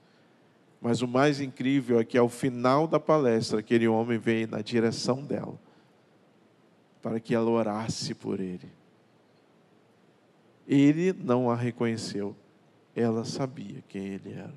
Mas 0.85 1.01
o 1.01 1.09
mais 1.09 1.41
incrível 1.41 1.99
é 1.99 2.05
que 2.05 2.19
ao 2.19 2.29
final 2.29 2.87
da 2.87 3.01
palestra, 3.01 3.61
aquele 3.61 3.89
homem 3.89 4.19
veio 4.19 4.47
na 4.47 4.61
direção 4.61 5.25
dela, 5.25 5.59
para 7.01 7.19
que 7.19 7.35
ela 7.35 7.51
orasse 7.51 8.13
por 8.13 8.39
ele. 8.39 8.71
Ele 10.69 11.15
não 11.15 11.51
a 11.51 11.57
reconheceu, 11.57 12.37
ela 12.95 13.25
sabia 13.25 13.83
quem 13.89 14.09
ele 14.09 14.35
era. 14.35 14.55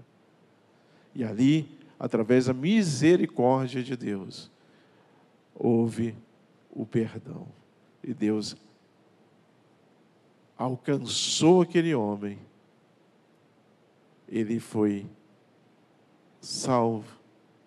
E 1.16 1.24
ali, 1.24 1.80
através 1.98 2.48
da 2.48 2.54
misericórdia 2.54 3.82
de 3.82 3.96
Deus, 3.96 4.52
houve 5.56 6.14
o 6.70 6.86
perdão. 6.86 7.48
E 8.04 8.14
Deus 8.14 8.58
alcançou 10.58 11.62
aquele 11.62 11.96
homem. 11.96 12.38
Ele 14.28 14.60
foi 14.60 15.06
salvo, 16.48 17.20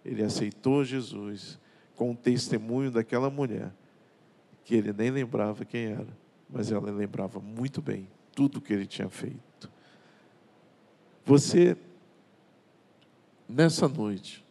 ele 0.03 0.23
aceitou 0.23 0.83
Jesus 0.85 1.59
com 1.95 2.13
o 2.13 2.17
testemunho 2.17 2.91
daquela 2.91 3.29
mulher, 3.29 3.73
que 4.65 4.75
ele 4.75 4.93
nem 4.93 5.11
lembrava 5.11 5.65
quem 5.67 5.87
era, 5.87 6.09
mas 6.49 6.73
ela 6.73 6.91
lembrava 6.91 7.39
muito 7.41 7.83
bem 7.83 8.09
tudo 8.35 8.61
que 8.61 8.73
ele 8.73 8.87
tinha 8.87 9.11
feito. 9.11 9.71
Você, 11.27 11.77
nessa 13.47 13.87
noite, 13.87 14.43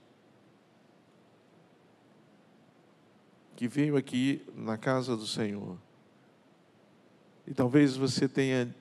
que 3.55 3.67
veio 3.67 3.97
aqui 3.97 4.45
na 4.55 4.77
casa 4.77 5.17
do 5.17 5.25
Senhor, 5.25 5.75
e 7.47 7.53
talvez 7.53 7.97
você 7.97 8.29
tenha 8.29 8.73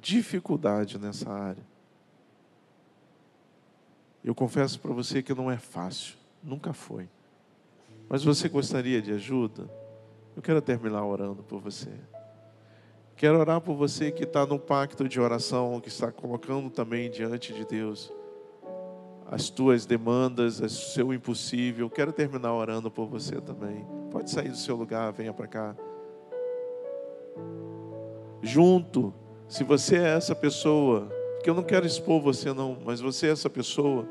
dificuldade 0.00 0.98
nessa 0.98 1.30
área, 1.30 1.73
eu 4.24 4.34
confesso 4.34 4.80
para 4.80 4.92
você 4.92 5.22
que 5.22 5.34
não 5.34 5.50
é 5.50 5.58
fácil, 5.58 6.16
nunca 6.42 6.72
foi. 6.72 7.08
Mas 8.08 8.24
você 8.24 8.48
gostaria 8.48 9.02
de 9.02 9.12
ajuda? 9.12 9.68
Eu 10.34 10.42
quero 10.42 10.62
terminar 10.62 11.04
orando 11.04 11.42
por 11.42 11.60
você. 11.60 11.90
Quero 13.16 13.38
orar 13.38 13.60
por 13.60 13.74
você 13.76 14.10
que 14.10 14.24
está 14.24 14.44
no 14.44 14.58
pacto 14.58 15.08
de 15.08 15.20
oração, 15.20 15.80
que 15.80 15.88
está 15.88 16.10
colocando 16.10 16.68
também 16.70 17.10
diante 17.10 17.52
de 17.52 17.64
Deus 17.64 18.12
as 19.30 19.48
tuas 19.48 19.86
demandas, 19.86 20.60
o 20.60 20.68
seu 20.68 21.12
impossível. 21.12 21.88
Quero 21.88 22.12
terminar 22.12 22.52
orando 22.52 22.90
por 22.90 23.06
você 23.06 23.40
também. 23.40 23.86
Pode 24.10 24.30
sair 24.30 24.48
do 24.48 24.56
seu 24.56 24.76
lugar, 24.76 25.12
venha 25.12 25.32
para 25.32 25.46
cá. 25.46 25.76
Junto, 28.42 29.14
se 29.48 29.64
você 29.64 29.96
é 29.96 30.16
essa 30.16 30.34
pessoa 30.34 31.08
que 31.44 31.50
eu 31.50 31.54
não 31.54 31.62
quero 31.62 31.84
expor 31.84 32.22
você 32.22 32.54
não, 32.54 32.78
mas 32.86 33.02
você 33.02 33.26
é 33.26 33.30
essa 33.30 33.50
pessoa. 33.50 34.08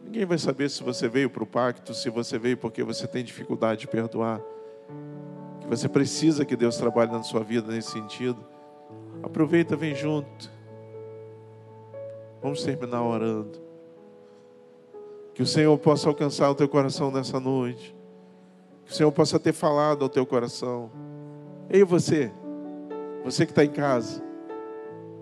Ninguém 0.00 0.24
vai 0.24 0.38
saber 0.38 0.70
se 0.70 0.80
você 0.80 1.08
veio 1.08 1.28
para 1.28 1.42
o 1.42 1.46
pacto, 1.46 1.92
se 1.92 2.08
você 2.08 2.38
veio 2.38 2.56
porque 2.56 2.84
você 2.84 3.04
tem 3.08 3.24
dificuldade 3.24 3.80
de 3.80 3.88
perdoar. 3.88 4.40
Que 5.60 5.66
você 5.66 5.88
precisa 5.88 6.44
que 6.44 6.54
Deus 6.54 6.76
trabalhe 6.76 7.10
na 7.10 7.24
sua 7.24 7.42
vida 7.42 7.72
nesse 7.72 7.90
sentido. 7.90 8.38
Aproveita, 9.24 9.74
vem 9.74 9.92
junto. 9.92 10.48
Vamos 12.40 12.62
terminar 12.62 13.02
orando. 13.02 13.60
Que 15.34 15.42
o 15.42 15.46
Senhor 15.46 15.76
possa 15.78 16.08
alcançar 16.08 16.48
o 16.48 16.54
teu 16.54 16.68
coração 16.68 17.10
nessa 17.10 17.40
noite. 17.40 17.92
Que 18.84 18.92
o 18.92 18.94
Senhor 18.94 19.10
possa 19.10 19.36
ter 19.40 19.52
falado 19.52 20.04
ao 20.04 20.08
teu 20.08 20.24
coração. 20.24 20.92
Ei, 21.68 21.82
você, 21.82 22.30
você 23.24 23.44
que 23.44 23.50
está 23.50 23.64
em 23.64 23.72
casa. 23.72 24.22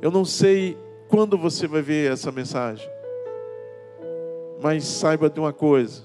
Eu 0.03 0.11
não 0.11 0.25
sei 0.25 0.77
quando 1.09 1.39
você 1.39 1.69
vai 1.69 1.81
ver 1.81 2.11
essa 2.11 2.33
mensagem, 2.33 2.91
mas 4.61 4.85
saiba 4.85 5.31
de 5.31 5.39
uma 5.39 5.53
coisa: 5.53 6.03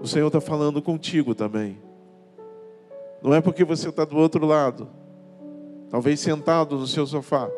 o 0.00 0.08
Senhor 0.08 0.26
está 0.26 0.40
falando 0.40 0.82
contigo 0.82 1.36
também. 1.36 1.80
Não 3.22 3.32
é 3.32 3.40
porque 3.40 3.64
você 3.64 3.90
está 3.90 4.04
do 4.04 4.16
outro 4.16 4.44
lado, 4.44 4.88
talvez 5.88 6.18
sentado 6.18 6.76
no 6.76 6.86
seu 6.88 7.06
sofá, 7.06 7.48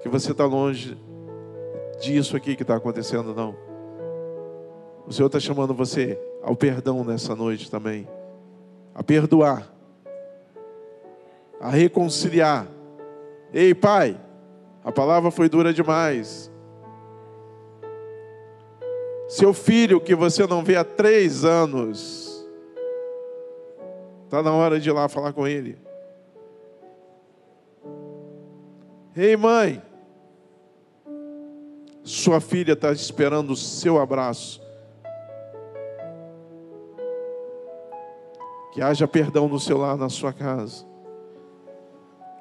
que 0.00 0.08
você 0.08 0.30
está 0.30 0.44
longe 0.44 0.96
disso 2.00 2.36
aqui 2.36 2.54
que 2.54 2.62
está 2.62 2.76
acontecendo, 2.76 3.34
não. 3.34 3.56
O 5.08 5.12
Senhor 5.12 5.26
está 5.26 5.40
chamando 5.40 5.74
você 5.74 6.16
ao 6.40 6.54
perdão 6.54 7.02
nessa 7.02 7.34
noite 7.34 7.68
também, 7.68 8.08
a 8.94 9.02
perdoar, 9.02 9.68
a 11.60 11.68
reconciliar 11.68 12.68
Ei, 13.56 13.72
pai, 13.72 14.20
a 14.82 14.90
palavra 14.90 15.30
foi 15.30 15.48
dura 15.48 15.72
demais. 15.72 16.50
Seu 19.28 19.54
filho 19.54 20.00
que 20.00 20.12
você 20.12 20.44
não 20.44 20.64
vê 20.64 20.74
há 20.74 20.82
três 20.82 21.44
anos, 21.44 22.44
está 24.24 24.42
na 24.42 24.52
hora 24.52 24.80
de 24.80 24.88
ir 24.88 24.92
lá 24.92 25.08
falar 25.08 25.32
com 25.32 25.46
ele. 25.46 25.78
Ei, 29.16 29.36
mãe, 29.36 29.80
Sua 32.02 32.38
filha 32.38 32.72
está 32.72 32.92
esperando 32.92 33.52
o 33.52 33.56
seu 33.56 33.98
abraço. 33.98 34.60
Que 38.72 38.82
haja 38.82 39.08
perdão 39.08 39.48
no 39.48 39.58
seu 39.58 39.78
lar, 39.78 39.96
na 39.96 40.10
sua 40.10 40.32
casa. 40.32 40.93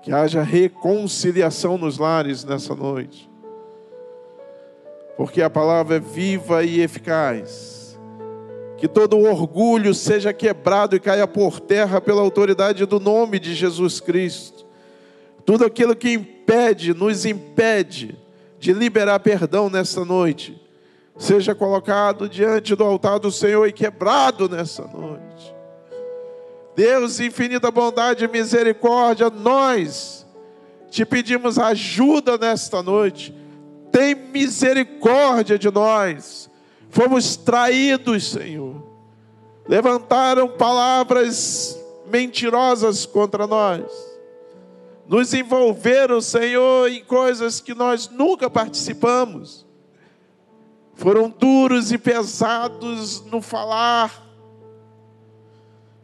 Que 0.04 0.12
haja 0.12 0.44
reconciliação 0.44 1.78
nos 1.78 1.98
lares 1.98 2.44
nessa 2.44 2.76
noite. 2.76 3.32
Porque 5.16 5.42
a 5.42 5.50
palavra 5.50 5.96
é 5.96 6.00
viva 6.00 6.62
e 6.64 6.82
eficaz. 6.82 7.98
Que 8.78 8.88
todo 8.88 9.18
orgulho 9.18 9.94
seja 9.94 10.34
quebrado 10.34 10.94
e 10.94 11.00
caia 11.00 11.26
por 11.26 11.62
terra 11.62 12.02
pela 12.02 12.22
autoridade 12.22 12.86
do 12.86 13.00
nome 13.00 13.40
de 13.40 13.54
Jesus 13.54 14.02
Cristo. 14.02 14.66
Tudo 15.46 15.66
aquilo 15.66 15.96
que 15.96 16.12
impede, 16.12 16.94
nos 16.94 17.26
impede 17.26 18.18
de 18.60 18.74
liberar 18.74 19.22
perdão 19.22 19.70
nessa 19.70 20.04
noite, 20.04 20.62
seja 21.18 21.56
colocado 21.56 22.28
diante 22.28 22.76
do 22.76 22.84
altar 22.84 23.20
do 23.20 23.32
Senhor 23.32 23.68
e 23.68 23.72
quebrado 23.72 24.50
nessa 24.50 24.84
noite. 24.88 25.53
Deus, 26.76 27.20
infinita 27.20 27.70
bondade 27.70 28.26
e 28.26 28.28
misericórdia, 28.28 29.30
nós 29.30 30.26
te 30.90 31.06
pedimos 31.06 31.58
ajuda 31.58 32.38
nesta 32.38 32.82
noite. 32.82 33.34
Tem 33.92 34.16
misericórdia 34.16 35.58
de 35.58 35.72
nós. 35.72 36.50
Fomos 36.90 37.36
traídos, 37.36 38.32
Senhor. 38.32 38.84
Levantaram 39.68 40.50
palavras 40.50 41.80
mentirosas 42.08 43.06
contra 43.06 43.48
nós. 43.48 43.84
Nos 45.08 45.34
envolveram, 45.34 46.22
Senhor, 46.22 46.90
em 46.90 47.04
coisas 47.04 47.60
que 47.60 47.74
nós 47.74 48.10
nunca 48.10 48.50
participamos. 48.50 49.66
Foram 50.96 51.30
duros 51.30 51.92
e 51.92 51.98
pesados 51.98 53.22
no 53.26 53.42
falar 53.42 54.23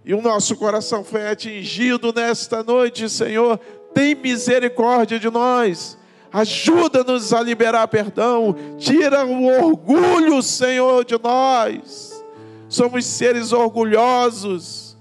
e 0.09 0.13
o 0.15 0.23
nosso 0.23 0.55
coração 0.55 1.03
foi 1.03 1.27
atingido 1.27 2.11
nesta 2.11 2.63
noite, 2.63 3.07
Senhor. 3.07 3.59
Tem 3.93 4.15
misericórdia 4.15 5.19
de 5.19 5.29
nós. 5.29 5.99
Ajuda-nos 6.33 7.31
a 7.31 7.43
liberar 7.43 7.87
perdão. 7.89 8.55
Tira 8.79 9.23
o 9.23 9.45
orgulho, 9.45 10.41
Senhor, 10.41 11.05
de 11.05 11.15
nós. 11.21 12.25
Somos 12.67 13.05
seres 13.05 13.53
orgulhosos. 13.53 14.97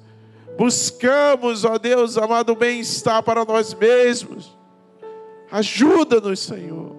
Buscamos, 0.59 1.65
ó 1.65 1.79
Deus 1.79 2.19
amado, 2.19 2.55
bem-estar 2.55 3.23
para 3.23 3.47
nós 3.47 3.73
mesmos. 3.73 4.55
Ajuda-nos, 5.51 6.41
Senhor. 6.41 6.95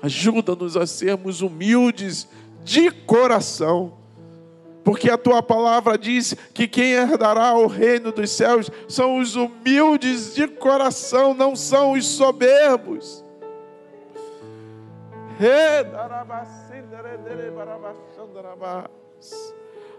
Ajuda-nos 0.00 0.76
a 0.76 0.86
sermos 0.86 1.40
humildes 1.40 2.28
de 2.62 2.88
coração 2.88 4.00
porque 4.84 5.10
a 5.10 5.16
tua 5.16 5.42
palavra 5.42 5.96
diz 5.96 6.34
que 6.52 6.66
quem 6.66 6.92
herdará 6.92 7.54
o 7.54 7.66
reino 7.66 8.10
dos 8.10 8.30
céus 8.30 8.70
são 8.88 9.18
os 9.18 9.36
humildes 9.36 10.34
de 10.34 10.48
coração, 10.48 11.34
não 11.34 11.54
são 11.54 11.92
os 11.92 12.06
soberbos. 12.06 13.24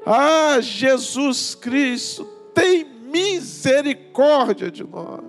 Ah, 0.05 0.57
Jesus 0.59 1.55
Cristo, 1.55 2.25
tem 2.53 2.83
misericórdia 2.83 4.69
de 4.69 4.83
nós. 4.83 5.23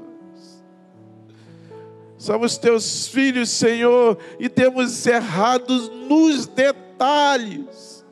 Somos 2.18 2.56
teus 2.56 3.06
filhos, 3.06 3.50
Senhor, 3.50 4.18
e 4.38 4.48
temos 4.48 5.06
errado 5.06 5.90
nos 6.08 6.46
detalhes 6.46 8.03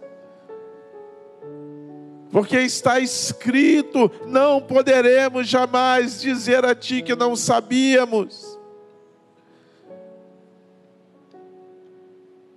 porque 2.32 2.56
está 2.56 2.98
escrito: 2.98 4.10
não 4.26 4.60
poderemos 4.60 5.46
jamais 5.46 6.22
dizer 6.22 6.64
a 6.64 6.74
Ti 6.74 7.02
que 7.02 7.14
não 7.14 7.36
sabíamos. 7.36 8.58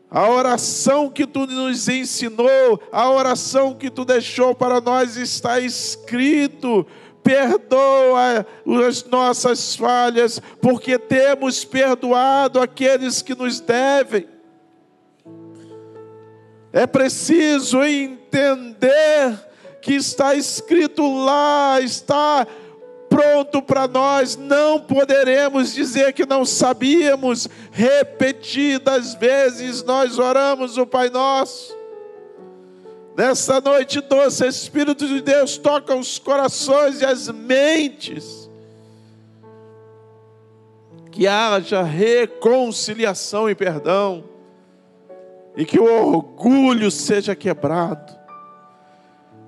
A 0.10 0.30
oração 0.30 1.10
que 1.10 1.28
tu 1.28 1.46
nos 1.46 1.90
ensinou, 1.90 2.82
a 2.90 3.12
oração 3.12 3.74
que 3.74 3.90
tu 3.90 4.06
deixou 4.06 4.56
para 4.56 4.80
nós 4.80 5.18
está 5.18 5.60
escrito. 5.60 6.88
Perdoa 7.22 8.46
as 8.88 9.04
nossas 9.04 9.76
falhas, 9.76 10.40
porque 10.62 10.98
temos 11.00 11.66
perdoado 11.66 12.62
aqueles 12.62 13.24
que 13.24 13.34
nos 13.34 13.60
devem. 13.60 14.28
É 16.72 16.86
preciso 16.86 17.84
entender 17.84 19.36
que 19.86 19.94
está 19.94 20.34
escrito 20.34 21.24
lá, 21.24 21.80
está 21.80 22.48
pronto 23.08 23.62
para 23.62 23.88
nós, 23.88 24.36
não 24.36 24.82
poderemos 24.82 25.76
dizer 25.76 26.12
que 26.12 26.26
não 26.26 26.44
sabíamos. 26.44 27.48
Repetidas 27.72 29.14
vezes 29.14 29.84
nós 29.84 30.18
oramos 30.18 30.80
o 30.80 30.88
Pai 30.88 31.12
Nosso. 31.12 31.78
Nessa 33.16 33.62
noite 33.62 34.02
doce, 34.02 34.48
Espírito 34.48 35.08
de 35.08 35.22
Deus 35.22 35.56
toca 35.56 35.94
os 35.96 36.18
corações 36.18 37.02
e 37.02 37.06
as 37.06 37.30
mentes. 37.30 38.50
Que 41.12 41.28
haja 41.28 41.84
reconciliação 41.84 43.48
e 43.48 43.54
perdão. 43.54 44.24
E 45.56 45.64
que 45.64 45.80
o 45.80 45.86
orgulho 45.86 46.90
seja 46.90 47.36
quebrado 47.36 48.25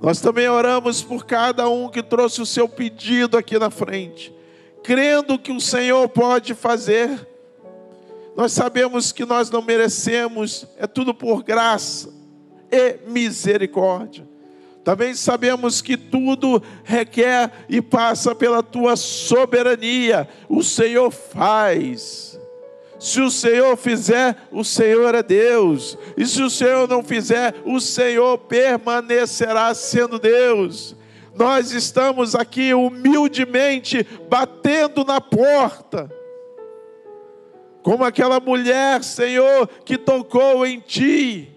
nós 0.01 0.21
também 0.21 0.47
oramos 0.47 1.01
por 1.01 1.25
cada 1.25 1.67
um 1.67 1.89
que 1.89 2.03
trouxe 2.03 2.41
o 2.41 2.45
seu 2.45 2.69
pedido 2.69 3.37
aqui 3.37 3.57
na 3.57 3.69
frente, 3.69 4.33
crendo 4.83 5.39
que 5.39 5.51
o 5.51 5.59
Senhor 5.59 6.07
pode 6.09 6.53
fazer. 6.53 7.27
Nós 8.35 8.51
sabemos 8.51 9.11
que 9.11 9.25
nós 9.25 9.49
não 9.49 9.61
merecemos, 9.61 10.67
é 10.77 10.85
tudo 10.85 11.13
por 11.13 11.43
graça 11.43 12.13
e 12.71 12.97
misericórdia. 13.09 14.27
Também 14.83 15.13
sabemos 15.15 15.81
que 15.81 15.97
tudo 15.97 16.61
requer 16.83 17.65
e 17.67 17.81
passa 17.81 18.33
pela 18.33 18.63
tua 18.63 18.95
soberania. 18.95 20.29
O 20.47 20.63
Senhor 20.63 21.11
faz. 21.11 22.26
Se 22.99 23.21
o 23.21 23.29
Senhor 23.29 23.77
fizer, 23.77 24.35
o 24.51 24.63
Senhor 24.63 25.13
é 25.13 25.21
Deus. 25.21 25.97
E 26.17 26.25
se 26.25 26.41
o 26.41 26.49
Senhor 26.49 26.87
não 26.87 27.03
fizer, 27.03 27.53
o 27.65 27.79
Senhor 27.79 28.37
permanecerá 28.39 29.73
sendo 29.73 30.17
Deus. 30.17 30.95
Nós 31.35 31.71
estamos 31.71 32.33
aqui 32.33 32.73
humildemente 32.73 34.05
batendo 34.27 35.05
na 35.05 35.21
porta. 35.21 36.11
Como 37.83 38.03
aquela 38.03 38.39
mulher, 38.39 39.03
Senhor, 39.03 39.67
que 39.85 39.97
tocou 39.97 40.65
em 40.65 40.79
ti 40.79 41.55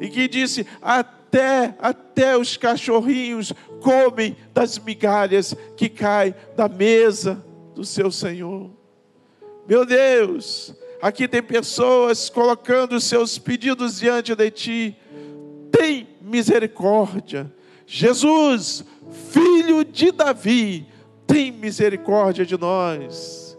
e 0.00 0.08
que 0.08 0.28
disse: 0.28 0.66
até, 0.82 1.74
até 1.80 2.36
os 2.36 2.58
cachorrinhos 2.58 3.52
comem 3.80 4.36
das 4.52 4.78
migalhas 4.78 5.56
que 5.76 5.88
caem 5.88 6.34
da 6.54 6.68
mesa 6.68 7.42
do 7.74 7.84
seu 7.84 8.10
Senhor. 8.10 8.77
Meu 9.68 9.84
Deus, 9.84 10.74
aqui 11.02 11.28
tem 11.28 11.42
pessoas 11.42 12.30
colocando 12.30 12.98
seus 12.98 13.36
pedidos 13.36 14.00
diante 14.00 14.34
de 14.34 14.50
ti. 14.50 14.96
Tem 15.70 16.08
misericórdia. 16.22 17.52
Jesus, 17.86 18.82
filho 19.30 19.84
de 19.84 20.10
Davi, 20.10 20.86
tem 21.26 21.52
misericórdia 21.52 22.46
de 22.46 22.56
nós. 22.56 23.58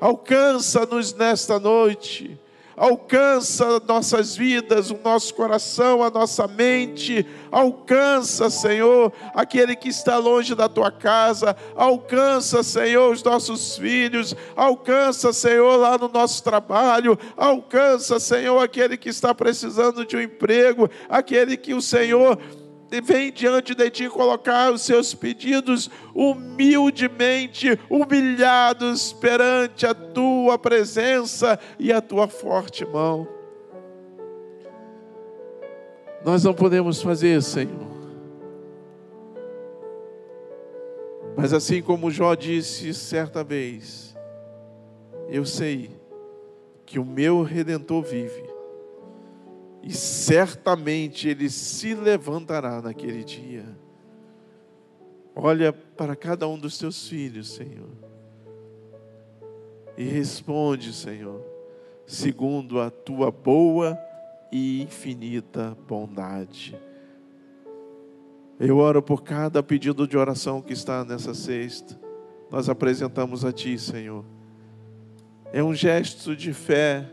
Alcança-nos 0.00 1.12
nesta 1.12 1.60
noite 1.60 2.40
alcança 2.76 3.80
nossas 3.80 4.36
vidas, 4.36 4.90
o 4.90 4.98
nosso 5.02 5.34
coração, 5.34 6.02
a 6.02 6.10
nossa 6.10 6.46
mente, 6.46 7.26
alcança, 7.50 8.50
Senhor, 8.50 9.12
aquele 9.34 9.76
que 9.76 9.88
está 9.88 10.16
longe 10.18 10.54
da 10.54 10.68
tua 10.68 10.90
casa, 10.90 11.56
alcança, 11.76 12.62
Senhor, 12.62 13.12
os 13.12 13.22
nossos 13.22 13.76
filhos, 13.76 14.34
alcança, 14.56 15.32
Senhor, 15.32 15.76
lá 15.76 15.98
no 15.98 16.08
nosso 16.08 16.42
trabalho, 16.42 17.18
alcança, 17.36 18.18
Senhor, 18.18 18.58
aquele 18.58 18.96
que 18.96 19.08
está 19.08 19.34
precisando 19.34 20.04
de 20.04 20.16
um 20.16 20.20
emprego, 20.20 20.88
aquele 21.08 21.56
que 21.56 21.74
o 21.74 21.82
Senhor 21.82 22.38
vem 23.00 23.32
diante 23.32 23.74
de 23.74 23.90
ti 23.90 24.08
colocar 24.08 24.72
os 24.72 24.82
seus 24.82 25.14
pedidos 25.14 25.90
humildemente, 26.14 27.78
humilhados 27.88 29.12
perante 29.12 29.86
a 29.86 29.94
tua 29.94 30.58
presença 30.58 31.58
e 31.78 31.92
a 31.92 32.00
tua 32.00 32.28
forte 32.28 32.84
mão. 32.84 33.26
Nós 36.24 36.44
não 36.44 36.54
podemos 36.54 37.02
fazer, 37.02 37.42
Senhor. 37.42 37.92
Mas 41.36 41.52
assim 41.52 41.82
como 41.82 42.10
Jó 42.10 42.34
disse 42.34 42.92
certa 42.92 43.42
vez, 43.42 44.14
eu 45.28 45.44
sei 45.44 45.90
que 46.84 46.98
o 46.98 47.04
meu 47.04 47.42
redentor 47.42 48.02
vive. 48.02 48.51
E 49.82 49.92
certamente 49.92 51.28
ele 51.28 51.50
se 51.50 51.94
levantará 51.94 52.80
naquele 52.80 53.24
dia. 53.24 53.64
Olha 55.34 55.72
para 55.72 56.14
cada 56.14 56.46
um 56.46 56.58
dos 56.58 56.78
teus 56.78 57.08
filhos, 57.08 57.52
Senhor. 57.52 57.90
E 59.96 60.04
responde, 60.04 60.92
Senhor, 60.92 61.42
segundo 62.06 62.80
a 62.80 62.90
tua 62.90 63.30
boa 63.30 63.98
e 64.52 64.82
infinita 64.82 65.76
bondade. 65.88 66.78
Eu 68.60 68.78
oro 68.78 69.02
por 69.02 69.22
cada 69.22 69.62
pedido 69.62 70.06
de 70.06 70.16
oração 70.16 70.62
que 70.62 70.72
está 70.72 71.04
nessa 71.04 71.34
sexta. 71.34 71.98
Nós 72.50 72.68
apresentamos 72.68 73.44
a 73.44 73.52
Ti, 73.52 73.78
Senhor. 73.78 74.24
É 75.52 75.64
um 75.64 75.74
gesto 75.74 76.36
de 76.36 76.52
fé, 76.52 77.08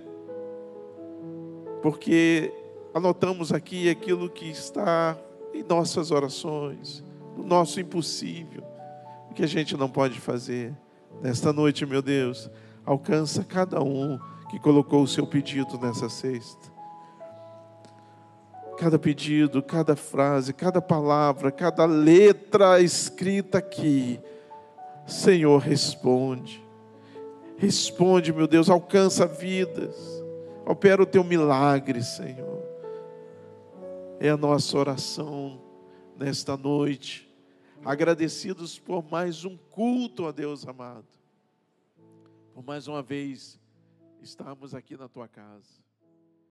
porque 1.81 2.53
anotamos 2.93 3.51
aqui 3.51 3.89
aquilo 3.89 4.29
que 4.29 4.49
está 4.49 5.17
em 5.53 5.63
nossas 5.63 6.11
orações, 6.11 7.03
no 7.35 7.43
nosso 7.43 7.79
impossível, 7.79 8.63
o 9.29 9.33
que 9.33 9.43
a 9.43 9.47
gente 9.47 9.75
não 9.77 9.89
pode 9.89 10.19
fazer. 10.19 10.73
Nesta 11.21 11.51
noite, 11.51 11.85
meu 11.85 12.01
Deus, 12.01 12.49
alcança 12.85 13.43
cada 13.43 13.81
um 13.81 14.19
que 14.49 14.59
colocou 14.59 15.03
o 15.03 15.07
seu 15.07 15.27
pedido 15.27 15.77
nessa 15.77 16.09
sexta. 16.09 16.69
Cada 18.77 18.97
pedido, 18.97 19.61
cada 19.61 19.95
frase, 19.95 20.53
cada 20.53 20.81
palavra, 20.81 21.51
cada 21.51 21.85
letra 21.85 22.79
escrita 22.79 23.57
aqui, 23.57 24.19
Senhor, 25.05 25.59
responde. 25.59 26.63
Responde, 27.57 28.31
meu 28.31 28.47
Deus, 28.47 28.69
alcança 28.69 29.27
vidas. 29.27 29.95
Opera 30.65 31.01
o 31.01 31.05
teu 31.05 31.23
milagre, 31.23 32.01
Senhor. 32.01 32.58
É 34.21 34.29
a 34.29 34.35
nossa 34.35 34.77
oração 34.77 35.61
nesta 36.17 36.57
noite. 36.57 37.33
Agradecidos 37.85 38.77
por 38.77 39.01
mais 39.09 39.45
um 39.45 39.55
culto 39.55 40.25
a 40.25 40.33
Deus 40.33 40.67
amado. 40.67 41.07
Por 42.53 42.61
mais 42.61 42.85
uma 42.89 43.01
vez 43.01 43.57
estarmos 44.21 44.75
aqui 44.75 44.97
na 44.97 45.07
tua 45.07 45.25
casa. 45.25 45.88